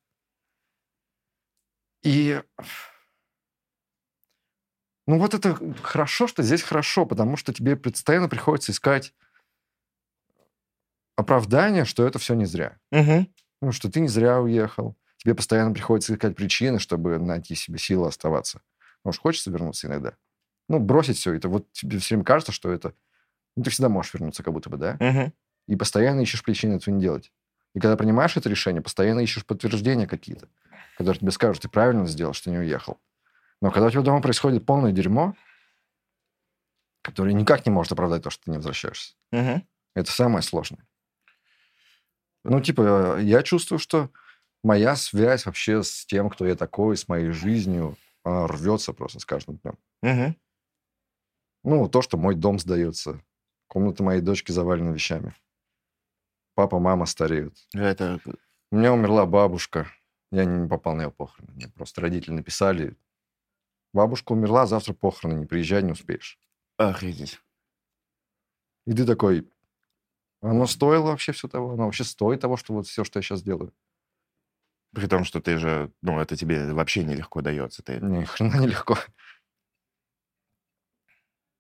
[2.03, 2.41] И
[5.07, 9.15] ну вот это хорошо, что здесь хорошо, потому что тебе постоянно приходится искать
[11.17, 12.79] оправдание, что это все не зря.
[12.91, 13.29] Мгм.
[13.63, 14.97] Ну, что ты не зря уехал.
[15.19, 18.61] Тебе постоянно приходится искать причины, чтобы найти себе силы оставаться.
[19.03, 20.15] Может, хочется вернуться иногда.
[20.69, 21.49] Ну, бросить все это.
[21.49, 22.95] Вот тебе все время кажется, что это...
[23.57, 24.97] Ну, ты всегда можешь вернуться, как будто бы, да?
[25.01, 25.33] Мгм.
[25.69, 27.33] И постоянно ищешь причины этого не делать.
[27.75, 30.49] И когда принимаешь это решение, постоянно ищешь подтверждения какие-то,
[30.97, 32.99] которые тебе скажут, ты правильно сделал, что не уехал.
[33.61, 35.35] Но когда у тебя дома происходит полное дерьмо,
[37.03, 39.67] которое никак не может оправдать то, что ты не возвращаешься, Мгм.
[39.95, 40.87] это самое сложное.
[42.45, 44.11] Ну, типа, я чувствую, что
[44.63, 49.25] моя связь вообще с тем, кто я такой, с моей жизнью, она рвется просто с
[49.25, 49.79] каждым днем.
[50.03, 50.37] Мгм.
[51.65, 53.21] Ну, то, что мой дом сдается,
[53.67, 55.35] комната моей дочки завалена вещами.
[56.55, 57.57] Папа, мама стареют.
[57.75, 58.21] Это...
[58.71, 59.89] У меня умерла бабушка.
[60.31, 61.53] Я не попал на ее похороны.
[61.55, 62.97] Мне просто родители написали,
[63.93, 66.39] бабушка умерла, завтра похороны, не приезжай, не успеешь.
[66.77, 67.41] Охренеть.
[68.87, 69.49] И ты такой,
[70.41, 71.73] оно стоило вообще все того?
[71.73, 73.73] Оно вообще стоит того, что вот все, что я сейчас делаю?
[74.95, 77.83] При том, что ты же, ну, это тебе вообще нелегко дается.
[77.83, 77.99] Ты...
[78.01, 78.97] Ни хрена нелегко.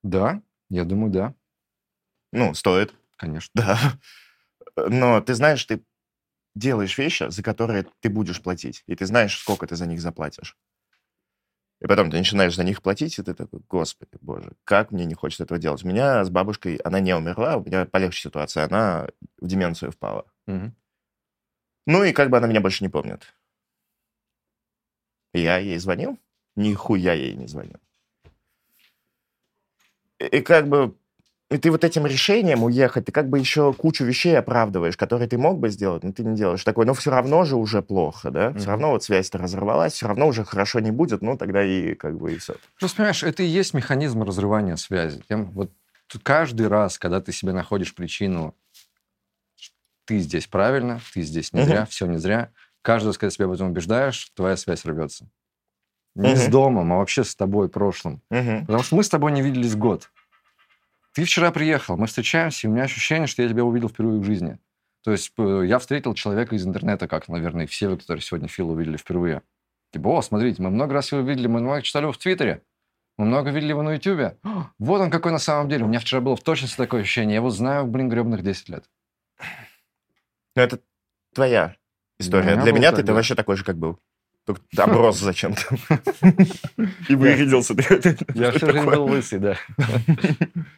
[0.03, 1.35] Да, я думаю, да,
[2.33, 3.51] Ну, стоит, конечно.
[3.55, 3.99] да.
[4.77, 5.83] Но ты знаешь, ты
[6.55, 8.83] делаешь вещи, за которые ты будешь платить.
[8.87, 10.57] И ты знаешь, сколько ты за них заплатишь.
[11.81, 15.15] И потом ты начинаешь за них платить, и ты такой, господи, боже, как мне не
[15.15, 15.85] хочется этого делать.
[15.85, 19.09] У меня с бабушкой, она не умерла, у меня полегче ситуация, она
[19.39, 20.25] в деменцию впала.
[20.47, 20.75] Мгм.
[21.87, 23.35] Ну и как бы она меня больше не помнит.
[25.35, 26.19] Я ей звонил?
[26.57, 27.79] Нихуя ей не звонил.
[30.19, 30.97] И, и как бы...
[31.49, 35.39] И ты вот этим решением уехать, ты как бы еще кучу вещей оправдываешь, которые ты
[35.39, 36.65] мог бы сделать, но ты не делаешь.
[36.65, 38.53] Такой, ну все равно же уже плохо, да?
[38.55, 42.17] Все равно вот связь-то разорвалась, все равно уже хорошо не будет, ну тогда и как
[42.19, 42.57] бы и все.
[42.81, 45.23] Просто, понимаешь, это и есть механизм разрывания связи.
[45.29, 45.71] Тем, вот
[46.25, 48.57] каждый раз, когда ты себе находишь причину,
[50.05, 52.51] ты здесь правильно, ты здесь не зря, все не зря,
[52.83, 55.29] каждый раз, когда себя в этом убеждаешь, твоя связь рвется.
[56.17, 56.51] Не с Мгм.
[56.51, 58.21] домом, а вообще с тобой прошлым.
[58.29, 60.11] Потому что мы с тобой не виделись год.
[61.17, 64.25] Ты вчера приехал, мы встречаемся, и у меня ощущение, что я тебя увидел впервые в
[64.25, 64.59] жизни.
[65.03, 68.73] То есть э, я встретил человека из интернета, как, наверное, все вы, которые сегодня Фила
[68.73, 69.41] увидели впервые.
[69.93, 72.61] Типа, о, смотрите, мы много раз его видели, мы много читали его в Твиттере,
[73.17, 74.37] мы много видели его на Ютубе.
[74.79, 75.85] Вот он какой на самом деле.
[75.85, 77.31] У меня вчера было в точности такое ощущение.
[77.31, 78.85] Я его знаю, блин, гребных 10 лет.
[80.55, 80.81] Ну это
[81.33, 81.77] твоя
[82.19, 82.51] история.
[82.51, 83.15] меня Для был меня ты, ты да.
[83.15, 83.99] вообще такой же, как был.
[84.47, 85.63] Только оброс зачем-то.
[87.09, 87.75] И вырядился.
[88.35, 89.57] Я всю жизнь был лысый, да.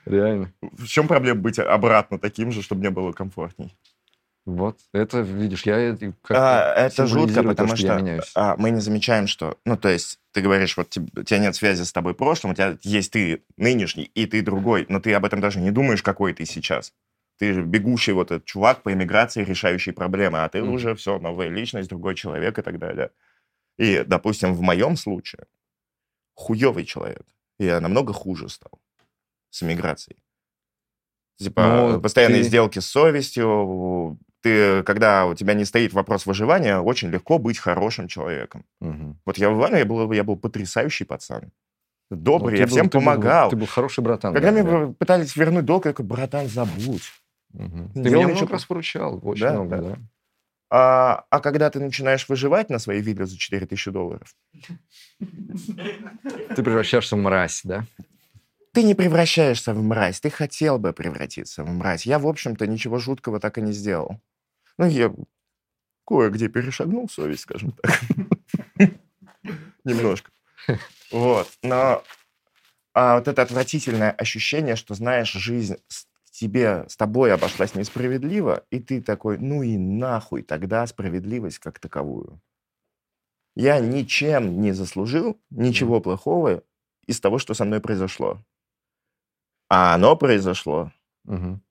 [0.07, 0.51] Реально.
[0.61, 3.77] В чем проблема быть обратно таким же, чтобы мне было комфортней?
[4.47, 5.95] Вот, это, видишь, я
[6.31, 8.33] А, это жутко, то, потому я что меняюсь.
[8.35, 9.59] а, мы не замечаем, что...
[9.67, 12.79] Ну, то есть, ты говоришь, вот у тебя нет связи с тобой прошлым, у тебя
[12.81, 16.47] есть ты нынешний, и ты другой, но ты об этом даже не думаешь, какой ты
[16.47, 16.95] сейчас.
[17.39, 20.73] Ты же бегущий вот этот чувак по эмиграции, решающий проблемы, а ты Мгм.
[20.73, 23.11] уже все, новая личность, другой человек и так далее.
[23.79, 25.45] И, допустим, в моем случае
[26.35, 27.23] хуевый человек.
[27.59, 28.73] Я намного хуже стал
[29.51, 30.19] с эмиграцией.
[31.39, 31.63] Типа,
[31.93, 34.19] Ну, постоянные ты- сделки с совестью.
[34.41, 38.65] Ты, когда у тебя не стоит вопрос выживания, очень легко быть хорошим человеком.
[38.81, 39.21] Мгм.
[39.27, 41.51] Вот я в Иванове я был, я был потрясающий пацан.
[42.11, 43.51] Добрый, Ну, я ты всем был- ты был- помогал.
[43.51, 44.33] Ты был хороший братан.
[44.33, 44.93] Когда да, мне да.
[44.99, 47.03] пытались вернуть долг, я такой, братан, забудь.
[47.53, 49.83] Не Ты делал ничего много раз поручал, очень Да, много, да.
[49.83, 49.99] да.
[50.71, 54.35] А, а когда ты начинаешь выживать на своей вилле за 4000 долларов,
[55.19, 57.87] Ты превращаешься в мразь, да?
[58.73, 60.21] ты не превращаешься в мразь.
[60.21, 62.07] Ты хотел бы превратиться в мразь.
[62.07, 64.21] Я, в общем-то, ничего жуткого так и не сделал.
[64.77, 65.13] Ну, я
[66.07, 67.99] кое-где перешагнул совесть, скажем так.
[69.85, 70.31] Немножко.
[71.11, 71.49] Вот.
[71.63, 72.05] Но
[72.95, 75.77] а вот это отвратительное ощущение, что, знаешь, жизнь
[76.39, 82.41] тебе, с тобой обошлась несправедливо, и ты такой, ну и нахуй тогда справедливость как таковую.
[83.57, 86.63] Я ничем не заслужил ничего плохого
[87.07, 88.41] из того, что со мной произошло.
[89.69, 90.93] А оно произошло,
[91.25, 91.63] Мгм.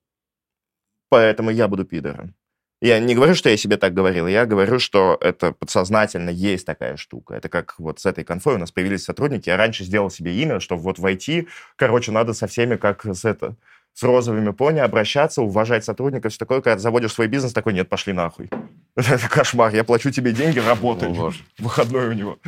[1.08, 2.34] поэтому я буду пидором.
[2.80, 6.96] Я не говорю, что я себе так говорил, я говорю, что это подсознательно есть такая
[6.96, 7.34] штука.
[7.34, 9.48] Это как вот с этой конфой у нас появились сотрудники.
[9.48, 13.56] Я раньше сделал себе имя, что вот войти, короче, надо со всеми как с это
[13.98, 16.60] с розовыми пони обращаться, уважать сотрудников, все такое.
[16.60, 18.48] Когда заводишь свой бизнес, такой, нет, пошли нахуй.
[18.96, 21.08] Это кошмар, я плачу тебе деньги, работай.
[21.08, 21.32] О.
[21.58, 22.38] Выходной у него.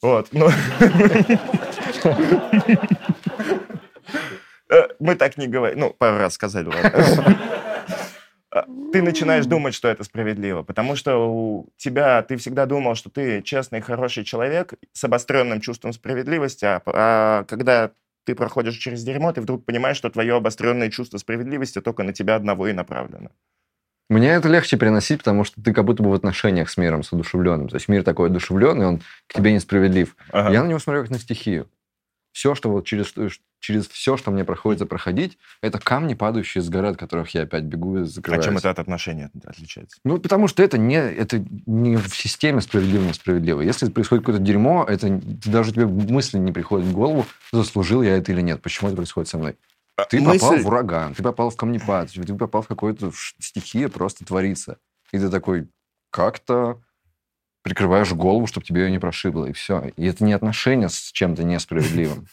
[0.00, 0.48] Вот, ну...
[4.72, 5.80] Э, Мы так не говорим.
[5.80, 7.36] Ну, пару раз сказали, ладно.
[8.92, 13.42] ты начинаешь думать, что это справедливо, потому что у тебя, ты всегда думал, что ты
[13.42, 17.90] честный, хороший человек с обостренным чувством справедливости, а, а когда
[18.30, 22.36] ты проходишь через дерьмо, ты вдруг понимаешь, что твое обостренное чувство справедливости только на тебя
[22.36, 23.30] одного и направлено.
[24.08, 27.12] Мне это легче переносить, потому что ты как будто бы в отношениях с миром, с
[27.12, 27.68] одушевленным.
[27.68, 30.16] То есть мир такой одушевленный, он к тебе несправедлив.
[30.30, 30.52] Ага.
[30.52, 31.68] Я на него смотрю как на стихию.
[32.32, 33.12] Все, что вот через,
[33.58, 37.64] через все, что мне приходится проходить, это камни, падающие с горы, от которых я опять
[37.64, 38.44] бегу и А закрываюсь.
[38.44, 39.98] чем это от отношения отличается?
[40.04, 43.62] Ну, потому что это не, это не в системе справедливо-несправедливо.
[43.62, 48.30] Если происходит какое-то дерьмо, это даже тебе мысли не приходит в голову, заслужил я это
[48.32, 49.56] или нет, почему это происходит со мной.
[50.08, 54.24] Ты Мысль- попал в ураган, ты попал в камнепад, ты попал в какую-то стихия просто
[54.24, 54.78] творится.
[55.12, 55.68] И ты такой
[56.10, 56.80] как-то
[57.62, 59.92] прикрываешь голову, чтобы тебе ее не прошибло, и все.
[59.96, 62.26] И это не отношение с чем-то несправедливым.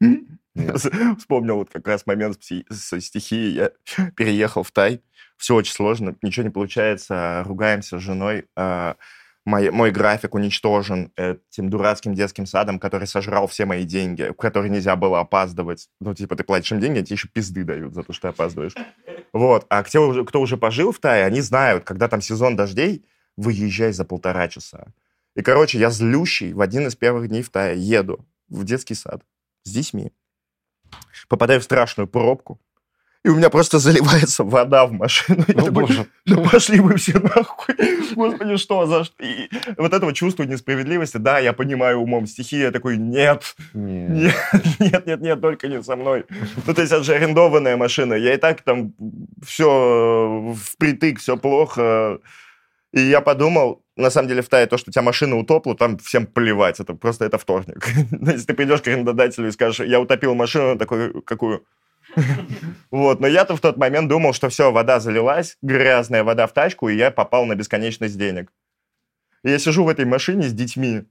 [1.18, 2.38] Вспомнил вот как раз момент
[2.70, 3.54] со стихией.
[3.54, 5.02] Я переехал в Тай.
[5.36, 7.42] Все очень сложно, ничего не получается.
[7.46, 8.44] Ругаемся с женой.
[8.54, 8.96] А,
[9.44, 14.70] Мой, мой график уничтожен этим дурацким детским садом, который сожрал все мои деньги, в который
[14.70, 15.88] нельзя было опаздывать.
[16.00, 18.28] Ну, типа, ты платишь им деньги, а тебе еще пизды дают за то, что ты
[18.28, 18.74] опаздываешь.
[19.32, 19.64] Вот.
[19.70, 23.02] А те, кто уже пожил в Тае, они знают, когда там сезон дождей,
[23.36, 24.92] выезжай за полтора часа.
[25.34, 29.22] И, короче, я злющий в один из первых дней в Тае еду в детский сад
[29.62, 30.12] с детьми.
[31.28, 32.60] Попадаю в страшную пробку.
[33.24, 35.44] И у меня просто заливается вода в машину.
[35.48, 36.06] Я О, такой, боже.
[36.26, 37.76] да пошли вы все нахуй.
[38.16, 39.22] Господи, что за что?
[39.22, 44.34] И вот этого чувства несправедливости, да, я понимаю умом стихи, я такой, нет, Нет.
[44.50, 46.24] нет, нет, нет, нет, только не со мной.
[46.66, 48.14] Ну, то есть это же арендованная машина.
[48.14, 48.92] Я и так там
[49.46, 52.18] все впритык, все плохо.
[52.92, 55.98] И я подумал, на самом деле, в Тае, то, что у тебя машина утопла, там
[55.98, 56.78] всем плевать.
[56.78, 57.86] Это просто это вторник.
[58.10, 61.64] Ну, Если ты придешь к арендодателю и скажешь, я утопил машину, такой, какую?
[62.90, 66.88] Вот, но я-то в тот момент думал, что все, вода залилась, грязная вода в тачку,
[66.88, 68.52] и я попал на бесконечность денег.
[69.42, 71.04] И я сижу в этой машине с детьми.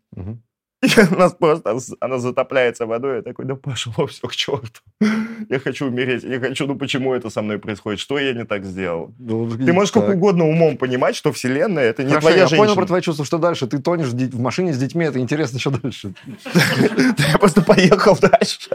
[0.81, 4.81] И у нас просто, она затопляется водой, я такой, да пошло все к черту.
[5.49, 8.63] Я хочу умереть, я хочу, ну почему это со мной происходит, что я не так
[8.63, 9.11] сделал?
[9.17, 10.07] Ты можешь Так.
[10.09, 12.57] угодно умом понимать, что вселенная это не Хорошо, твоя я женщина.
[12.65, 13.25] понял про твои чувства.
[13.25, 13.65] Что дальше?
[13.67, 16.13] Ты тонешь в машине с детьми, это интересно, что дальше?
[17.17, 18.69] Да Я просто поехал дальше.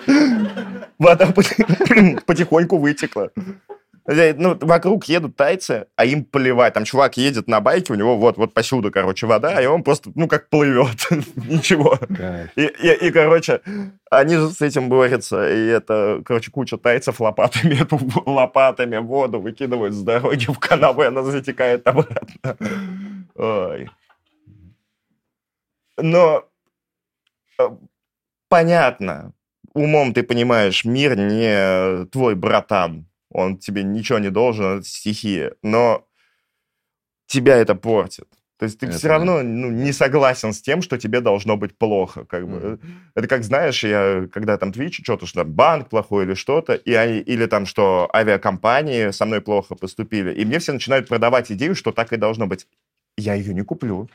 [0.98, 3.30] Вода пот- потихоньку вытекла.
[4.08, 6.74] Э, Ну, вокруг едут тайцы, а им плевать.
[6.74, 10.10] Там чувак едет на байке, у него вот, вот посюда, короче, вода, и он просто,
[10.14, 11.08] ну, как плывет.
[11.36, 11.98] Ничего.
[12.56, 13.60] И, и- и, короче,
[14.10, 15.48] они же с этим борются.
[15.52, 17.78] И это, короче, куча тайцев лопатами,
[18.28, 22.56] лопатами воду выкидывают с дороги в канаву, и она затекает обратно.
[23.34, 23.90] Ой.
[25.98, 26.44] Но
[27.58, 27.68] э,
[28.48, 29.32] понятно,
[29.74, 33.06] умом ты понимаешь, мир не твой братан.
[33.30, 35.54] Он тебе ничего не должен, это стихия.
[35.62, 36.06] Но
[37.26, 38.28] тебя это портит.
[38.58, 41.76] То есть ты Это все равно ну, не согласен с тем, что тебе должно быть
[41.76, 42.24] плохо.
[42.24, 42.80] Как бы.
[43.14, 46.92] Это как, знаешь, я когда там твичу что-то, что там банк плохой или что-то, и
[46.92, 51.92] или там, что авиакомпании со мной плохо поступили, и мне все начинают продавать идею, что
[51.92, 52.66] так и должно быть.
[53.18, 54.08] Я ее не куплю.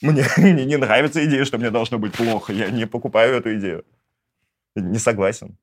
[0.00, 2.54] Мне, мне не нравится идея, что мне должно быть плохо.
[2.54, 3.84] Я не покупаю эту идею.
[4.74, 5.58] Не согласен.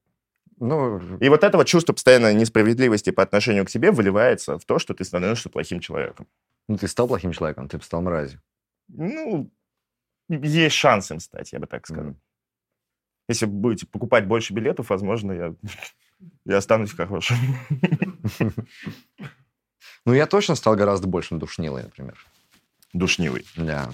[0.59, 4.79] Ну, И вот это вот чувство постоянной несправедливости по отношению к себе выливается в то,
[4.79, 6.27] что ты становишься плохим человеком.
[6.67, 8.41] ну, ты стал плохим человеком, ты стал мразью.
[8.87, 9.51] Ну,
[10.29, 12.05] есть шанс им стать, я бы так сказал.
[12.05, 12.21] Мгм.
[13.29, 15.55] Если будете покупать больше билетов, возможно, я,
[16.45, 17.37] я останусь хорошим.
[20.05, 22.17] Ну, я точно стал гораздо больше душнилой, например.
[22.93, 23.45] Душнилый.
[23.57, 23.91] Да.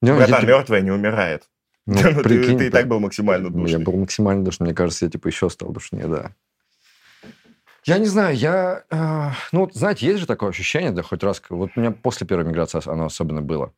[0.00, 1.48] Братан, мертвая не умирает.
[1.90, 3.84] Ну, Ну, ты, прикинь, ты и так был максимально Ну, Я душный.
[3.84, 4.66] был максимально душный.
[4.66, 6.32] Мне кажется, я типа еще стал душнее, да.
[7.84, 8.84] Я не знаю, я...
[8.90, 11.42] э, ну, вот, знаете, есть же такое ощущение, да, хоть раз...
[11.48, 13.72] Вот у меня после первой миграции оно особенно было.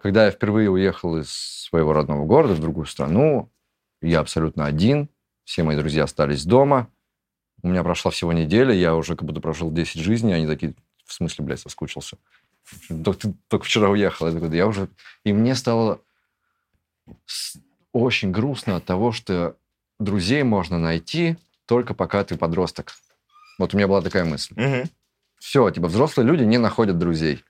[0.00, 3.50] Когда я впервые уехал из своего родного города в другую страну,
[4.00, 5.08] я абсолютно один,
[5.44, 6.88] все мои друзья остались дома,
[7.62, 10.74] у меня прошла всего неделя, я уже как будто прожил 10 жизней, они такие,
[11.04, 12.16] в смысле, блядь, соскучился?
[12.88, 14.26] Только ты только вчера уехал.
[14.28, 14.88] Я такой, «Да я уже...
[15.24, 16.00] И мне стало
[17.92, 19.56] очень грустно от того, что
[19.98, 21.36] друзей можно найти
[21.66, 22.92] только пока ты подросток.
[23.58, 24.54] Вот у меня была такая мысль.
[24.56, 24.90] Мгм.
[25.38, 27.44] Все, типа взрослые люди не находят друзей.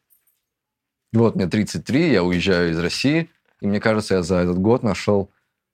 [1.13, 3.29] Вот мне 33, я уезжаю из России,
[3.61, 5.31] и мне кажется, я за этот год нашел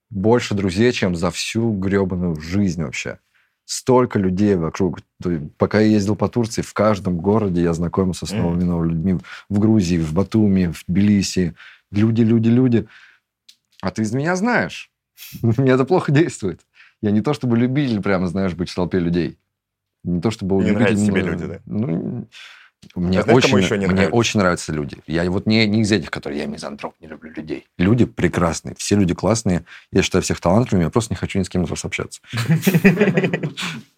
[0.09, 3.19] больше друзей, чем за всю гребаную жизнь вообще.
[3.65, 4.99] Столько людей вокруг.
[5.57, 9.19] Пока я ездил по Турции, в каждом городе я знакомился с новыми новыми людьми.
[9.47, 11.55] В Грузии, в Батуми, в Тбилиси.
[11.91, 12.87] Люди, люди, люди.
[13.81, 14.91] А ты из меня знаешь.
[15.41, 16.61] Мне это плохо действует.
[17.01, 19.37] Я не то чтобы любитель, прямо, знаешь, быть в толпе людей.
[20.03, 21.59] Не то чтобы Не нравятся тебе ну, люди, да?
[21.65, 22.27] Ну,
[22.95, 24.15] мне А знаешь, очень, еще не мне нравится?
[24.15, 24.97] очень нравятся люди.
[25.05, 27.67] Я вот не, не из этих, которые я мизантроп, не люблю людей.
[27.77, 29.65] Люди прекрасные, все люди классные.
[29.91, 32.21] Я считаю всех талантливыми, я просто не хочу ни с кем из вас общаться.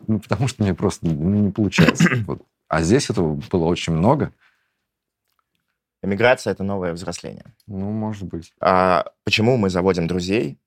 [0.08, 2.10] Ну, потому что мне просто ну, не получается.
[2.68, 4.34] А здесь этого было очень много.
[6.04, 7.54] Эмиграция— это новое взросление.
[7.68, 8.54] Ну, может быть.
[8.60, 10.60] А почему мы заводим друзей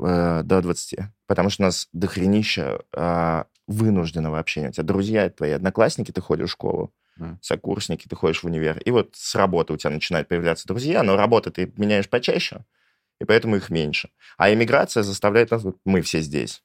[0.00, 1.00] э, до 20?
[1.26, 4.68] Потому что у нас дохренища э, вынужденного общения.
[4.68, 7.38] У тебя друзья— это твои одноклассники, ты ходишь в школу, Да.
[7.42, 8.78] сокурсники, ты ходишь в универ.
[8.78, 12.64] И вот с работы у тебя начинают появляться друзья, но работы ты меняешь почаще,
[13.20, 14.10] и поэтому их меньше.
[14.38, 15.62] А эмиграция заставляет нас...
[15.64, 16.62] вот Мы все здесь.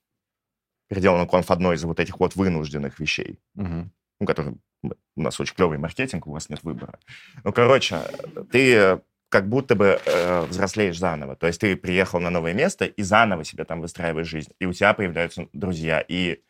[0.88, 3.92] Переделан конф одной из вот этих вот вынужденных вещей Мгм.
[4.20, 4.56] ну, который
[5.18, 7.00] у нас очень клевый маркетинг, у вас нет выбора.
[7.44, 8.00] Ну, короче,
[8.52, 11.36] ты как будто бы э, взрослеешь заново.
[11.36, 14.52] То есть ты приехал на новое место и заново себе там выстраиваешь жизнь.
[14.60, 16.04] И у тебя появляются друзья.
[16.08, 16.42] И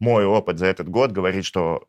[0.00, 1.86] мой опыт за этот год говорит, что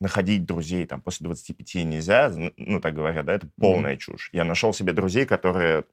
[0.00, 4.28] находить друзей там после 25 нельзя, ну, так говорят, да, это полная чушь.
[4.32, 5.84] Я нашел себе друзей, которые,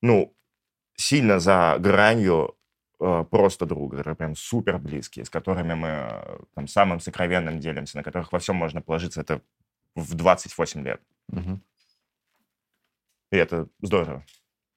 [0.00, 0.34] ну,
[0.96, 2.56] сильно за гранью
[2.98, 8.02] просто друга, которые прям супер близкие, с которыми мы э, там самым сокровенным делимся, на
[8.02, 9.20] которых во всем можно положиться.
[9.20, 9.40] Это
[9.94, 11.00] в 28 лет.
[11.28, 11.62] Мгм.
[13.32, 14.24] И это здорово.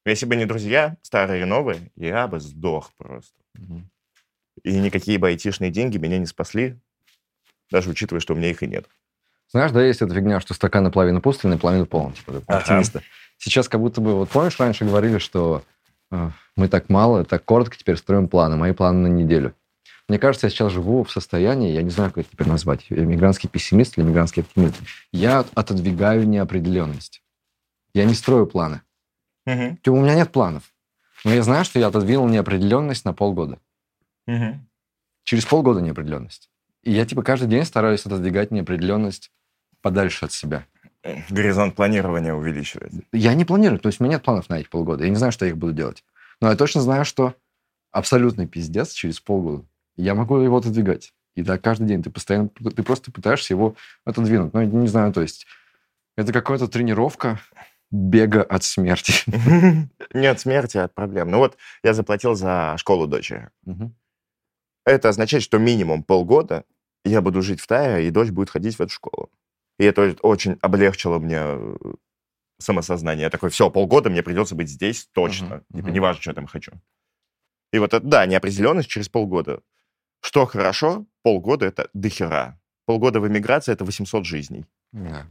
[0.05, 3.35] Если бы не друзья, старые и новые, я бы сдох просто.
[3.55, 3.89] Мгм.
[4.63, 6.79] И никакие бы айтишные деньги меня не спасли,
[7.69, 8.87] даже учитывая, что у меня их и нет.
[9.49, 12.57] Знаешь, да, есть эта фигня, что стакан наполовину пустой, наполовину полон, типа, Ага.
[12.57, 13.01] оптимиста.
[13.37, 15.76] Сейчас как будто бы, вот помнишь, раньше говорили, что э,
[16.11, 19.53] мы так мало, так коротко теперь строим планы, мои планы на неделю.
[20.07, 23.49] Мне кажется, я сейчас живу в состоянии, я не знаю, как это теперь назвать, мигрантский
[23.49, 24.75] пессимист или мигрантский оптимист.
[25.11, 27.21] Я отодвигаю неопределенность.
[27.93, 28.81] Я не строю планы.
[29.83, 30.71] Типа, у меня нет планов.
[31.25, 33.59] Но я знаю, что я отодвинул неопределенность на полгода.
[34.27, 34.67] Мгм.
[35.23, 36.49] Через полгода неопределенность.
[36.83, 39.31] И я, типа, каждый день стараюсь отодвигать неопределенность
[39.81, 40.65] подальше от себя.
[41.29, 42.91] Горизонт планирования увеличивает.
[43.11, 45.03] Я не планирую, то есть у меня нет планов на эти полгода.
[45.03, 46.03] Я не знаю, что я их буду делать.
[46.41, 47.35] Но я точно знаю, что
[47.91, 49.65] абсолютный пиздец через полгода.
[49.95, 51.13] Я могу его отодвигать.
[51.35, 54.53] И так каждый день ты постоянно, ты просто пытаешься его отодвинуть.
[54.53, 55.45] Ну, я не знаю, то есть
[56.15, 57.39] это какая-то тренировка
[57.91, 59.13] бега от смерти.
[60.13, 61.29] Не от смерти, а от проблем.
[61.29, 63.49] Ну вот я заплатил за школу дочери.
[64.85, 66.63] Это означает, что минимум полгода
[67.05, 69.29] я буду жить в Тае, и дочь будет ходить в эту школу.
[69.79, 71.75] И это очень облегчило мне э,
[72.59, 73.23] самосознание.
[73.23, 75.47] Я такой, все, полгода мне придется быть здесь точно.
[75.47, 75.93] Мгм, Типа, мгм.
[75.93, 76.71] неважно, что я там хочу.
[77.71, 79.61] И вот это, да, неопределенность через полгода.
[80.21, 82.59] Что хорошо, полгода— это дохера.
[82.85, 84.65] Полгода в эмиграции— это 800 жизней.
[84.91, 85.27] Да.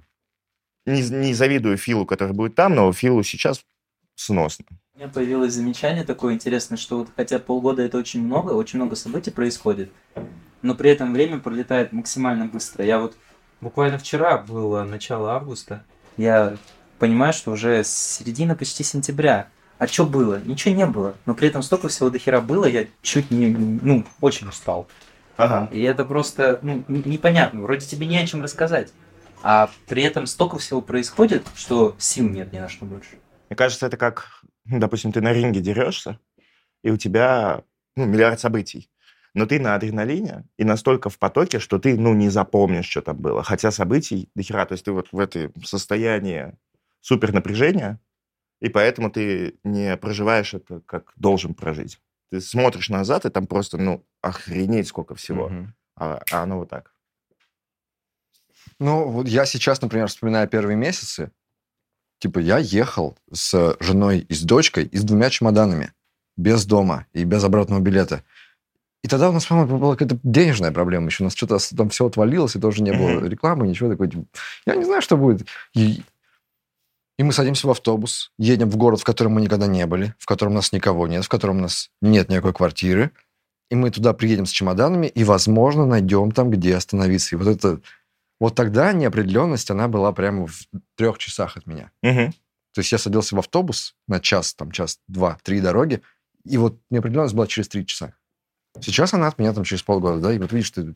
[0.84, 3.64] Не, не завидую Филу, который будет там, но Филу сейчас
[4.14, 4.66] сносно.
[4.94, 8.94] У меня появилось замечание такое интересное, что вот хотя полгода это очень много, очень много
[8.94, 9.90] событий происходит,
[10.62, 12.84] но при этом время пролетает максимально быстро.
[12.84, 13.16] Я вот
[13.60, 15.84] буквально вчера было начало августа,
[16.16, 16.56] я
[16.98, 19.48] понимаю, что уже середина почти сентября.
[19.78, 20.40] А что было?
[20.40, 21.14] Ничего не было.
[21.26, 24.88] Но при этом столько всего до хера было, я чуть не, ну, очень устал.
[25.36, 25.68] Ага.
[25.70, 27.60] И это просто, ну, непонятно.
[27.60, 28.92] Вроде тебе не о чем рассказать.
[29.42, 33.18] А при этом столько всего происходит, что сил нет ни на что больше.
[33.50, 36.18] Мне кажется, это как, допустим, ты на ринге дерешься,
[36.82, 37.62] и у тебя
[37.96, 38.90] ну, миллиард событий.
[39.36, 43.18] Но ты на адреналине и настолько в потоке, что ты, ну, не запомнишь, что там
[43.18, 43.42] было.
[43.42, 44.64] Хотя событий до хера.
[44.64, 46.54] То есть ты вот в этой состоянии
[47.02, 48.00] супер напряжения,
[48.62, 52.00] и поэтому ты не проживаешь это, как должен прожить.
[52.30, 55.50] Ты смотришь назад, и там просто, ну, охренеть сколько всего.
[55.50, 55.74] Мгм.
[55.96, 56.94] А, а оно вот так.
[58.80, 61.30] Ну, вот я сейчас, например, вспоминаю первые месяцы.
[62.20, 65.92] Типа, я ехал с женой и с дочкой и с двумя чемоданами.
[66.38, 68.24] Без дома и без обратного билета.
[69.02, 71.22] И тогда у нас, по-моему, была какая-то денежная проблема еще.
[71.22, 74.24] У нас что-то там все отвалилось, и тоже не было рекламы, ничего такого.
[74.66, 75.46] Я не знаю, что будет.
[75.74, 76.02] И,
[77.18, 80.26] и мы садимся в автобус, едем в город, в котором мы никогда не были, в
[80.26, 83.12] котором у нас никого нет, в котором у нас нет никакой квартиры.
[83.70, 87.34] И мы туда приедем с чемоданами, и, возможно, найдем там, где остановиться.
[87.34, 87.80] И вот это
[88.38, 90.66] вот тогда неопределенность, она была прямо в
[90.96, 91.90] трех часах от меня.
[92.02, 92.32] Мгм.
[92.74, 96.02] То есть я садился в автобус на час, там, час, два, три дороги,
[96.44, 98.14] и вот неопределенность была через три часа.
[98.80, 100.94] Сейчас она от меня там через полгода, да, и вот видишь, ты,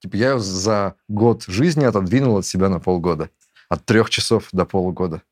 [0.00, 3.30] типа я её за год жизни отодвинул от себя на полгода.
[3.68, 5.22] От трех часов до полугода.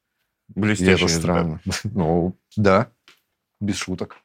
[0.55, 1.21] И Блестящий это результат.
[1.23, 1.61] странно.
[1.85, 2.89] Ну, да,
[3.61, 4.17] без шуток.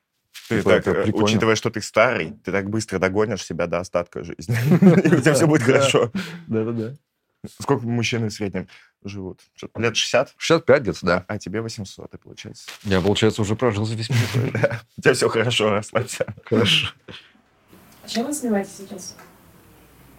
[0.50, 1.26] Ты Типа, так, это э, прикольно.
[1.26, 4.56] учитывая, что ты старый, ты так быстро догонишь себя до остатка жизни.
[5.06, 5.66] И у тебя все будет Да.
[5.66, 6.12] хорошо.
[6.48, 6.94] Да-да-да.
[7.60, 8.68] Сколько мужчины в среднем
[9.04, 9.42] живут?
[9.76, 10.34] Лет 60?
[10.38, 11.26] 65 где-то, да.
[11.28, 12.70] А тебе 800, и получается.
[12.84, 14.80] Я, получается, уже прожил за весь мир.
[14.98, 16.34] У тебя все хорошо, расслабься.
[16.46, 16.88] Хорошо.
[18.04, 19.16] А чем вы занимаетесь сейчас?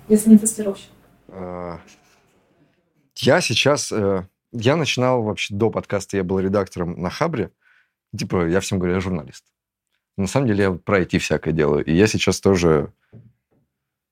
[0.09, 0.91] если не тестировщик?
[1.29, 1.79] Э,
[3.17, 3.91] Я сейчас...
[3.93, 7.51] э, Я начинал вообще до подкаста, я был редактором на Хабре.
[8.17, 9.45] Типа, я всем говорю, я журналист.
[10.17, 11.85] На самом деле я про IT всякое делаю.
[11.85, 12.93] И я сейчас тоже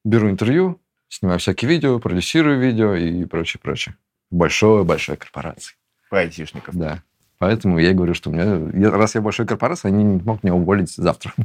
[0.04, 3.94] беру интервью, снимаю всякие видео, продюсирую видео и прочее, прочее.
[4.30, 5.74] Большой-большой корпорации.
[6.10, 6.74] Про айтишников.
[6.74, 7.02] Да.
[7.38, 10.54] Поэтому я и говорю, что у меня, раз я большой корпорации, они не могут меня
[10.54, 11.32] уволить завтра.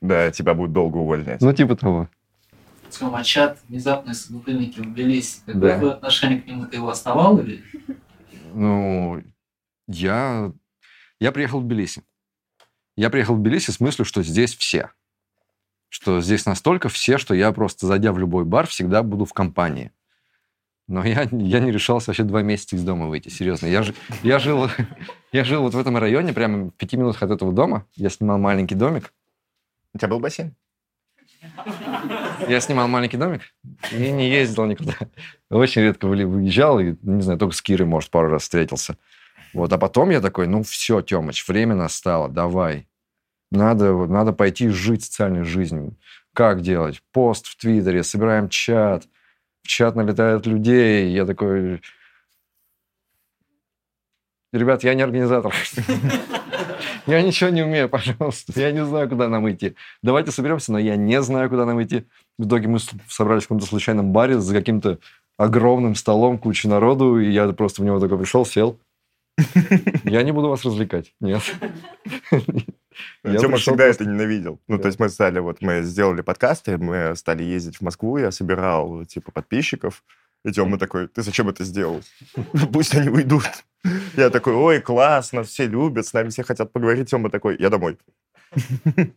[0.00, 1.40] Да, тебя будут долго увольнять.
[1.40, 2.08] Ну, типа того.
[2.90, 4.80] Тема а чат, внезапные собутыльники.
[5.46, 5.52] Да.
[5.52, 6.66] Какое твое отношение к нему?
[6.66, 7.64] Ты его основал или?
[8.52, 9.22] Ну,
[9.88, 10.52] я,
[11.18, 12.02] я приехал в Тбилиси.
[12.96, 14.90] Я приехал в Тбилиси с мыслью, что здесь все.
[15.88, 19.90] Что здесь настолько все, что я просто, зайдя в любой бар, всегда буду в компании.
[20.88, 23.66] Но я, я не решался вообще два месяца из дома выйти, серьезно.
[23.66, 24.68] Я, ж- я, жил,
[25.32, 27.86] я жил вот в этом районе, прямо в пяти минутах от этого дома.
[27.94, 29.12] Я снимал маленький домик.
[29.94, 30.54] У тебя был бассейн?
[32.48, 33.42] Я снимал маленький домик
[33.90, 34.94] и не ездил никуда.
[35.50, 38.96] Очень редко выезжал, и, не знаю, только с Кирой, может, пару раз встретился.
[39.52, 42.88] Вот, а потом я такой, ну все, Тёмыч, время настало, давай.
[43.50, 45.96] Надо, надо пойти жить социальной жизнью.
[46.32, 47.02] Как делать?
[47.12, 49.04] Пост в Твиттере, собираем чат,
[49.62, 51.12] в чат налетают людей.
[51.12, 51.82] Я такой,
[54.52, 55.54] ребят, я не организатор.
[57.06, 58.52] Я ничего не умею, пожалуйста.
[58.60, 59.74] Я не знаю, куда нам идти.
[60.02, 62.04] Давайте соберемся, но я не знаю, куда нам идти.
[62.38, 62.78] В итоге мы
[63.08, 64.98] собрались в каком-то случайном баре за каким-то
[65.36, 68.78] огромным столом, куча народу, и я просто в него такой пришел, сел.
[70.04, 71.14] Я не буду вас развлекать.
[71.20, 71.42] Нет.
[73.24, 74.60] Я Тема пришел всегда просто- это ненавидел.
[74.68, 74.82] Ну, Да.
[74.82, 79.04] то есть мы стали, вот мы сделали подкасты, мы стали ездить в Москву, я собирал,
[79.06, 80.04] типа, подписчиков.
[80.44, 82.02] И Тёма такой, ты зачем это сделал?
[82.52, 83.44] «Ну, Пусть они уйдут.
[84.16, 87.10] Я такой, ой, классно, все любят, с нами все хотят поговорить.
[87.10, 87.96] Тёма такой, я домой.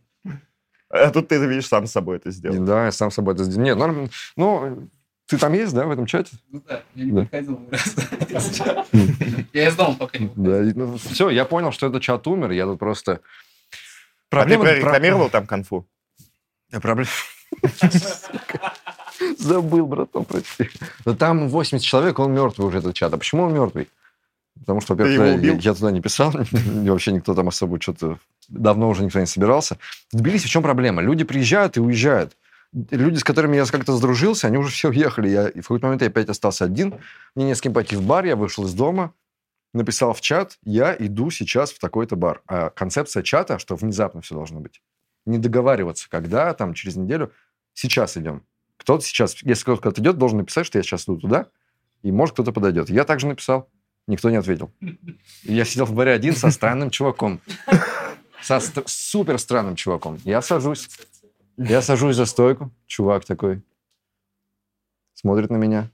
[0.88, 2.64] А тут ты, видишь, сам с собой это сделал.
[2.64, 3.64] Да, я сам собой это сделал.
[3.64, 4.88] Нет, норм- ну,
[5.26, 6.36] ты там есть, да, в этом чате?
[6.48, 7.20] Ну да, я не Да.
[7.22, 7.68] приходил.
[9.52, 10.96] Я из дома пока не выходил.
[10.98, 13.12] все, я понял, что этот чат умер, я тут просто...
[13.12, 15.88] А ты Проблема- прорекламировал там конфу?
[16.70, 17.10] Проблема...
[19.38, 20.70] Забыл, братан, прости.
[21.04, 23.12] Но там 80 человек, он мертвый уже, этот чат.
[23.12, 23.88] А почему он мертвый?
[24.60, 26.32] Потому что, во-первых, я, я туда не писал,
[26.84, 28.18] и вообще никто там особо что-то...
[28.48, 29.76] Давно уже никто не собирался.
[30.12, 31.02] В Тбилиси в чем проблема?
[31.02, 32.36] Люди приезжают и уезжают.
[32.90, 35.28] Люди, с которыми я как-то сдружился, они уже все уехали.
[35.28, 36.94] Я, и в какой-то момент я опять остался один.
[37.34, 39.12] Мне не с кем пойти в бар, я вышел из дома,
[39.72, 42.42] написал в чат, я иду сейчас в такой-то бар.
[42.46, 44.82] А концепция чата, что внезапно все должно быть.
[45.26, 47.32] Не договариваться, когда, там, через неделю.
[47.74, 48.42] Сейчас идем.
[48.86, 51.50] Кто-то сейчас, если кто-то идет, должен написать, что я сейчас иду туда,
[52.02, 52.88] и может кто-то подойдет.
[52.88, 53.68] Я также написал,
[54.06, 54.70] никто не ответил.
[55.42, 57.40] И я сидел в баре один со странным чуваком.
[58.40, 60.20] Со стр- супер странным чуваком.
[60.22, 60.88] Я сажусь.
[61.56, 62.70] Я сажусь за стойку.
[62.86, 63.60] Чувак такой.
[65.14, 65.90] Смотрит на меня.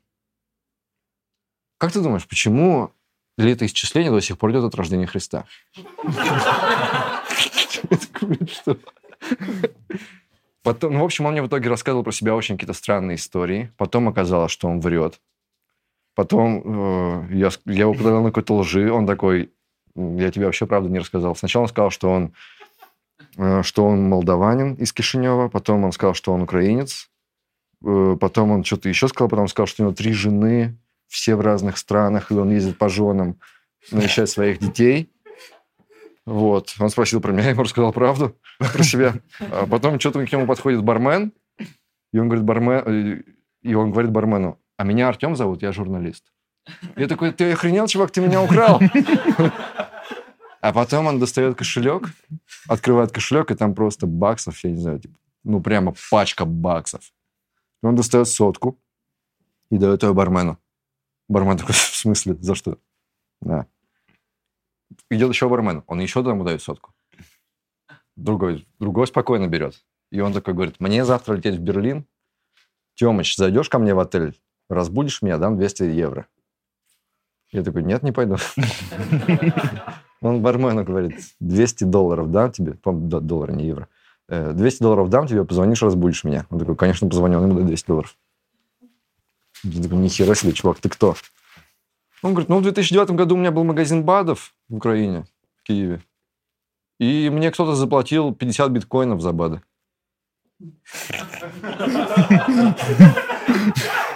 [1.78, 2.93] Как ты думаешь, почему
[3.38, 5.47] летоисчисление до сих пор идет от рождения Христа?
[10.63, 13.73] Потом, ну, в общем, он мне в итоге рассказывал про себя очень какие-то странные истории.
[13.77, 15.21] Потом оказалось, что он врет.
[16.15, 18.93] Потом э, я, я его подавал на какой-то лжи.
[18.93, 19.53] Он такой,
[19.97, 21.35] «М, я тебе вообще правду не рассказал.
[21.35, 22.33] Сначала он сказал, что он,
[23.39, 25.49] э, что он молдаванин из Кишинева.
[25.49, 27.11] Потом он сказал, что он украинец.
[27.85, 29.29] Э, потом он что-то еще сказал.
[29.29, 30.77] Потом сказал, что у него три жены,
[31.09, 33.37] все в разных странах, и он ездит по женам
[33.91, 35.11] навещать своих детей.
[36.27, 36.74] Вот.
[36.78, 39.15] Он спросил про меня, я ему рассказал правду про себя.
[39.40, 41.32] А потом что-то к нему подходит бармен,
[42.12, 43.24] и он говорит, бармен,
[43.62, 46.32] и он говорит бармену, а меня Артем зовут, я журналист.
[46.97, 48.81] Я такой, ты охренел, чувак, ты меня украл.
[50.61, 52.11] А потом он достает кошелек,
[52.69, 57.12] открывает кошелек, и там просто баксов, я не знаю, типа, ну прямо пачка баксов.
[57.82, 58.78] Он достает сотку
[59.70, 60.59] и дает ее бармену.
[61.28, 62.78] Бармен такой, в смысле, за что?
[63.40, 63.66] Да.
[65.10, 66.93] Идет еще бармен, он еще ему дает сотку.
[68.16, 69.82] Другой, другой спокойно берет.
[70.10, 72.06] И он такой говорит, мне завтра лететь в Берлин.
[72.94, 74.39] Тёмыч, зайдешь ко мне в отель,
[74.69, 76.27] разбудишь меня, дам 200 евро.
[77.51, 78.36] Я такой, нет, не пойду.
[80.23, 83.89] Он бармену говорит, 200 долларов дам тебе, по-моему, доллары, не евро.
[84.28, 86.47] Э, 200 долларов дам тебе, позвонишь, разбудишь меня.
[86.51, 88.16] Он такой, конечно, позвоню, он ему дает 200 долларов.
[89.64, 91.16] Я такой, нихера себе, чувак, ты кто?
[92.23, 95.24] Он говорит, ну, в 2009 году у меня был магазин БАДов в Украине,
[95.59, 96.03] в Киеве.
[97.01, 99.61] И мне кто-то заплатил 50 биткоинов за БАДы.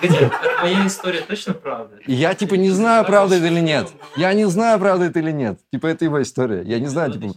[0.01, 1.99] Твоя история точно правда?
[2.07, 3.93] Я, типа, не знаю, правда это или нет.
[4.16, 5.61] Я не знаю, правда это или нет.
[5.73, 6.62] Типа, это его история.
[6.62, 7.35] Я не знаю, типа...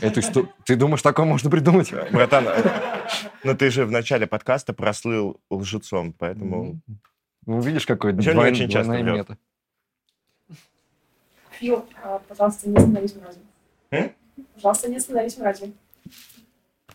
[0.00, 1.92] Эту исто- Ты думаешь, такое можно придумать?
[2.12, 2.46] Братан,
[3.42, 6.80] ну ты же в начале подкаста прослыл лжецом, поэтому...
[7.46, 8.52] Ну, видишь, какой двойная
[9.02, 9.28] врет.
[9.28, 9.38] мета.
[11.60, 13.42] Фил, а, пожалуйста, не становись мразью.
[13.90, 14.12] М?
[14.54, 15.74] Пожалуйста, не становись мразью.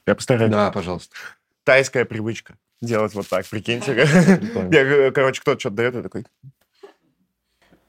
[0.07, 0.51] Я постараюсь.
[0.51, 1.15] Да, пожалуйста.
[1.63, 2.55] Тайская привычка.
[2.81, 3.93] Делать вот так, прикиньте.
[4.71, 6.25] Я, э, короче, кто-то что-то дает, я такой...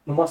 [0.05, 0.29] Ну.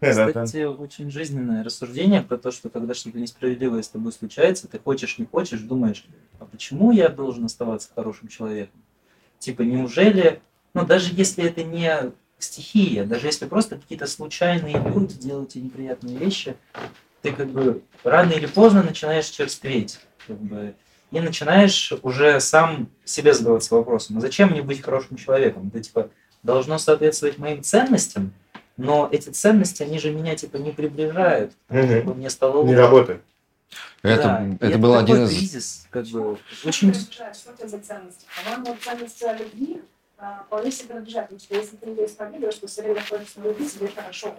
[0.00, 0.28] «Э, да».
[0.28, 5.18] Кстати, очень жизненное рассуждение про то, что когда что-то несправедливое с тобой случается, ты хочешь,
[5.18, 6.06] не хочешь, думаешь,
[6.38, 8.80] а почему я должен оставаться хорошим человеком?
[9.38, 10.40] Типа, неужели,
[10.72, 16.16] ну даже если это не стихия, даже если просто какие-то случайные люди делают тебе неприятные
[16.16, 16.56] вещи,
[17.22, 20.00] ты как бы рано или поздно начинаешь черстветь.
[20.26, 20.74] Как бы,
[21.10, 25.70] и начинаешь уже сам себе задаваться вопросом, а зачем мне быть хорошим человеком?
[25.72, 26.10] Это типа
[26.42, 28.32] должно соответствовать моим ценностям,
[28.76, 32.76] но эти ценности, они же меня типа не приближают, чтобы мне стало Не лучше.
[32.76, 33.22] работает.
[34.02, 34.22] Это,
[34.60, 35.30] Да, это был такой один из...
[35.30, 36.92] кризис, как бы, очень...
[36.92, 38.26] Что у тебя за ценности?
[38.44, 39.93] По-моему, ценности любви а,
[40.46, 41.22] вполне себе принадлежат.
[41.24, 44.34] Потому что если ты ее исповедуешь, что все время в любви, тебе хорошо.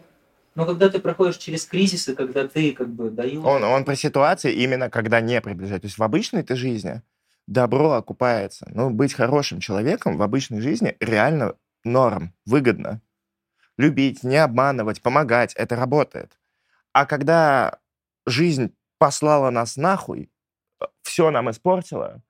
[0.55, 3.43] Но когда ты проходишь через кризисы, когда ты как бы даешь...
[3.43, 5.81] Он, он про ситуации именно когда не приближает.
[5.81, 7.01] То есть в обычной ты жизни
[7.45, 8.67] добро окупается.
[8.73, 13.01] Ну, быть хорошим человеком в обычной жизни реально норм, выгодно.
[13.77, 16.39] Любить, не обманывать, помогать, это работает.
[16.93, 17.79] А когда
[18.25, 20.31] жизнь послала нас нахуй,
[21.01, 22.21] все нам испортила,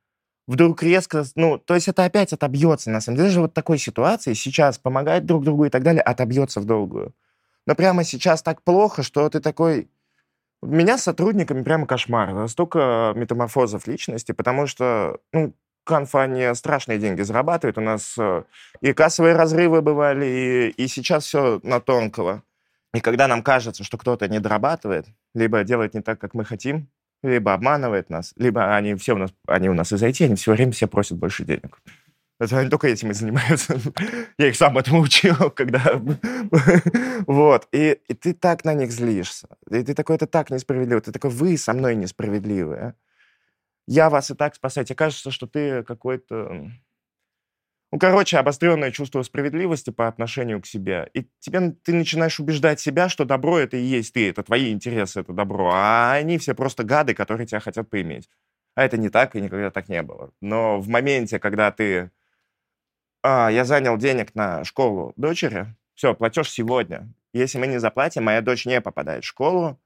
[0.47, 3.29] вдруг резко, ну, то есть это опять отобьется, на самом деле.
[3.29, 7.13] Даже вот такой ситуации сейчас помогать друг другу и так далее отобьется в долгую.
[7.65, 9.89] Но прямо сейчас так плохо, что ты такой...
[10.61, 12.47] Меня с сотрудниками прямо кошмар.
[12.47, 15.53] Столько метаморфозов личности, потому что, ну,
[15.83, 17.77] конфа не страшные деньги зарабатывает.
[17.77, 18.43] У нас э,
[18.81, 22.43] и кассовые разрывы бывали, и, и сейчас все на тонкого.
[22.93, 26.87] И когда нам кажется, что кто-то не дорабатывает, либо делает не так, как мы хотим,
[27.23, 30.53] либо обманывает нас, либо они все у нас, они у нас из IT, они все
[30.53, 31.79] время все просят больше денег.
[32.37, 33.79] Это они только этим и занимаются.
[34.37, 36.01] Я их сам этому учил, когда...
[37.27, 37.67] Вот.
[37.71, 39.47] И, и ты так на них злишься.
[39.69, 41.01] И ты такой, это так несправедливо.
[41.01, 42.95] Ты такой, вы со мной несправедливые.
[43.87, 44.85] Я вас и так спасаю.
[44.85, 46.71] Тебе кажется, что ты какой-то...
[47.95, 51.09] Ну, короче, обостренное чувство справедливости по отношению к себе.
[51.13, 55.21] И тебе, ты начинаешь убеждать себя, что добро это и есть ты, это твои интересы,
[55.21, 55.71] это добро.
[55.73, 58.29] А они все просто гады, которые тебя хотят поиметь.
[58.75, 60.33] А это не так, и никогда так не было.
[60.41, 62.11] Но в моменте, когда ты...
[63.23, 67.07] А, я занял денег на школу дочери, все, платеж сегодня.
[67.31, 69.79] Если мы не заплатим, моя дочь не попадает в школу,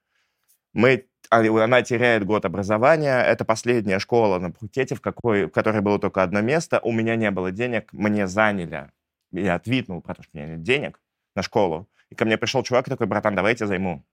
[0.73, 3.21] мы, а, она теряет год образования.
[3.21, 6.79] Это последняя школа на факультете, в, какой, в которой было только одно место.
[6.79, 8.91] У меня не было денег, мне заняли.
[9.31, 10.99] Я отвитнул, потому что у меня нет денег
[11.35, 11.89] на школу.
[12.09, 14.05] И ко мне пришел чувак и такой, братан, давай я тебя займу.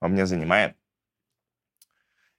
[0.00, 0.76] Он мне занимает.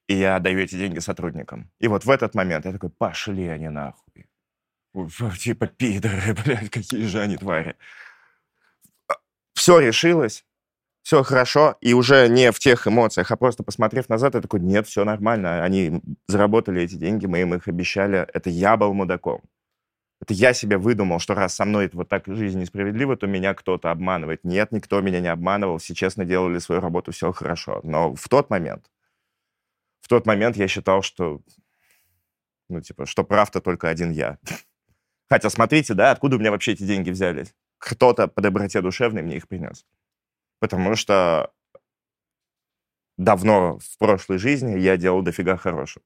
[0.06, 1.70] И я даю эти деньги сотрудникам.
[1.78, 4.28] И вот в этот момент я такой, пошли они нахуй.
[5.38, 7.76] Типа пидоры, блядь, какие же они твари.
[9.54, 10.44] Все решилось,
[11.04, 14.86] все хорошо, и уже не в тех эмоциях, а просто посмотрев назад, я такой, нет,
[14.86, 19.42] все нормально, они заработали эти деньги, мы им их обещали, это я был мудаком.
[20.22, 23.90] Это я себе выдумал, что раз со мной вот так жизнь несправедлива, то меня кто-то
[23.90, 24.44] обманывает.
[24.44, 27.80] Нет, никто меня не обманывал, все честно делали свою работу, все хорошо.
[27.82, 28.90] Но в тот момент,
[30.00, 31.42] в тот момент я считал, что,
[32.70, 34.38] ну, типа, что прав-то только один я.
[35.28, 37.54] Хотя, смотрите, да, откуда у меня вообще эти деньги взялись?
[37.76, 39.84] Кто-то по доброте душевной мне их принес.
[40.60, 41.52] Потому что
[43.16, 46.04] давно в прошлой жизни я делал дофига хорошего.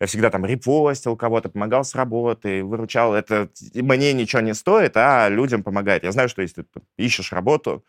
[0.00, 3.14] Я всегда там репостил кого-то, помогал с работой, выручал.
[3.14, 6.04] Это мне ничего не стоит, а людям помогает.
[6.04, 7.84] Я знаю, что если ты ищешь работу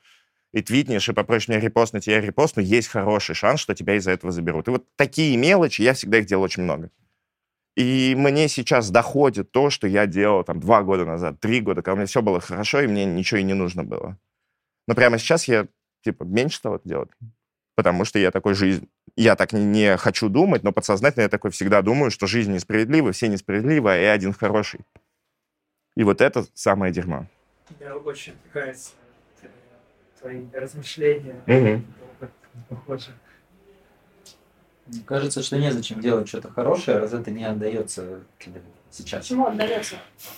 [0.53, 4.33] и твитнешь, и попросишь меня репостнуть, я репостну, есть хороший шанс, что тебя из-за этого
[4.33, 4.67] заберут.
[4.67, 6.91] И вот такие мелочи, я всегда их делал очень много.
[7.77, 11.93] И мне сейчас доходит то, что я делал там два года назад, три года, когда
[11.93, 14.17] у меня все было хорошо, и мне ничего и не нужно было.
[14.88, 15.68] Но прямо сейчас я,
[16.03, 17.10] типа, меньше стал это делать.
[17.76, 18.90] Потому что я такой жизнь...
[19.16, 23.12] Я так не, не хочу думать, но подсознательно я такой всегда думаю, что жизнь несправедлива,
[23.12, 24.82] все несправедливы, а я один хороший.
[25.95, 27.28] И вот это самое дерьмо.
[27.80, 28.91] Мне очень нравятся
[29.41, 29.48] э,
[30.20, 31.36] твои размышления.
[31.45, 31.86] Мгм.
[32.70, 33.12] Похоже.
[34.88, 39.23] Мне кажется, что незачем делать что-то хорошее, раз это не отдается тебе сейчас.
[39.23, 39.95] Почему отдается?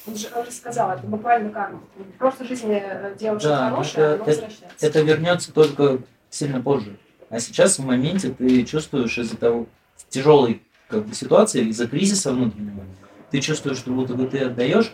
[0.08, 1.82] Он же, он же сказал, это буквально карма.
[1.98, 4.66] В прошлой жизни э, делал что-то Да, ну хорошее, это- возвращается.
[4.86, 6.00] Это вернется только
[6.30, 6.98] сильно позже.
[7.30, 9.66] А сейчас в моменте ты чувствуешь из-за того
[10.10, 12.84] тяжелой как бы, ситуации, из-за кризиса внутреннего,
[13.32, 14.94] ты чувствуешь, что будто бы ты отдаешь,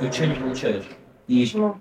[0.00, 0.84] и ничего не получаешь.
[1.26, 1.78] И Почему?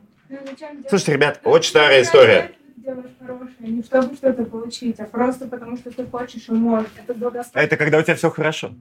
[0.89, 2.51] Слушайте, ребят, очень старая история.
[2.88, 6.89] Делаешь хорошее, не чтобы что-то получить, а просто потому что ты хочешь и можешь.
[6.97, 7.59] Это долгосрочно.
[7.59, 8.72] Это когда у тебя все хорошо.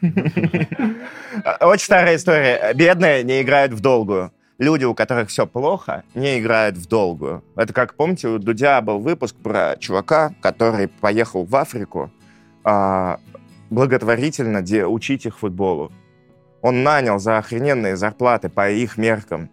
[1.60, 2.72] Очень старая история.
[2.74, 4.32] Бедные не играют в долгую.
[4.58, 7.42] Люди, у которых все плохо, не играют в долгую.
[7.56, 12.12] Это как, помните, у Дудя был выпуск про чувака, который поехал в Африку
[12.62, 13.18] а,
[13.70, 15.90] благотворительно де- учить их футболу.
[16.60, 19.50] Он нанял за охрененные зарплаты по их меркам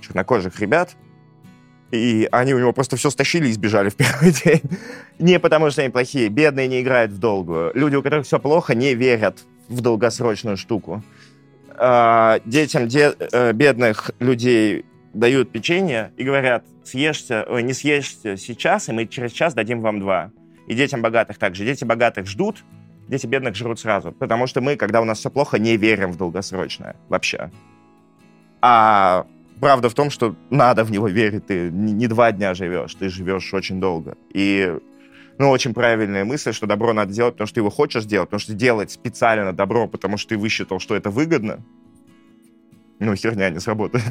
[0.00, 0.96] чернокожих ребят,
[1.90, 4.62] и они у него просто все стащили и сбежали в первый день.
[5.18, 6.28] Не потому, что они плохие.
[6.28, 7.72] Бедные не играют в долгую.
[7.74, 11.02] Люди, у которых все плохо, не верят в долгосрочную штуку.
[11.76, 14.84] А, Детям де- э, бедных людей
[15.14, 19.98] дают печенье и говорят, съешьте, ой, не съешьте сейчас, и мы через час дадим вам
[20.00, 20.30] два.
[20.68, 21.64] И детям богатых также.
[21.64, 22.62] Дети богатых ждут,
[23.08, 24.12] дети бедных жрут сразу.
[24.12, 27.50] Потому что мы, когда у нас все плохо, не верим в долгосрочное вообще.
[28.60, 29.26] А
[29.60, 31.46] правда в том, что надо в него верить.
[31.46, 34.16] Ты не два дня живешь, ты живешь очень долго.
[34.32, 34.76] И
[35.38, 38.40] ну, очень правильная мысль, что добро надо делать, потому что ты его хочешь делать, потому
[38.40, 41.60] что делать специально добро, потому что ты высчитал, что это выгодно,
[42.98, 44.04] ну, херня не сработает.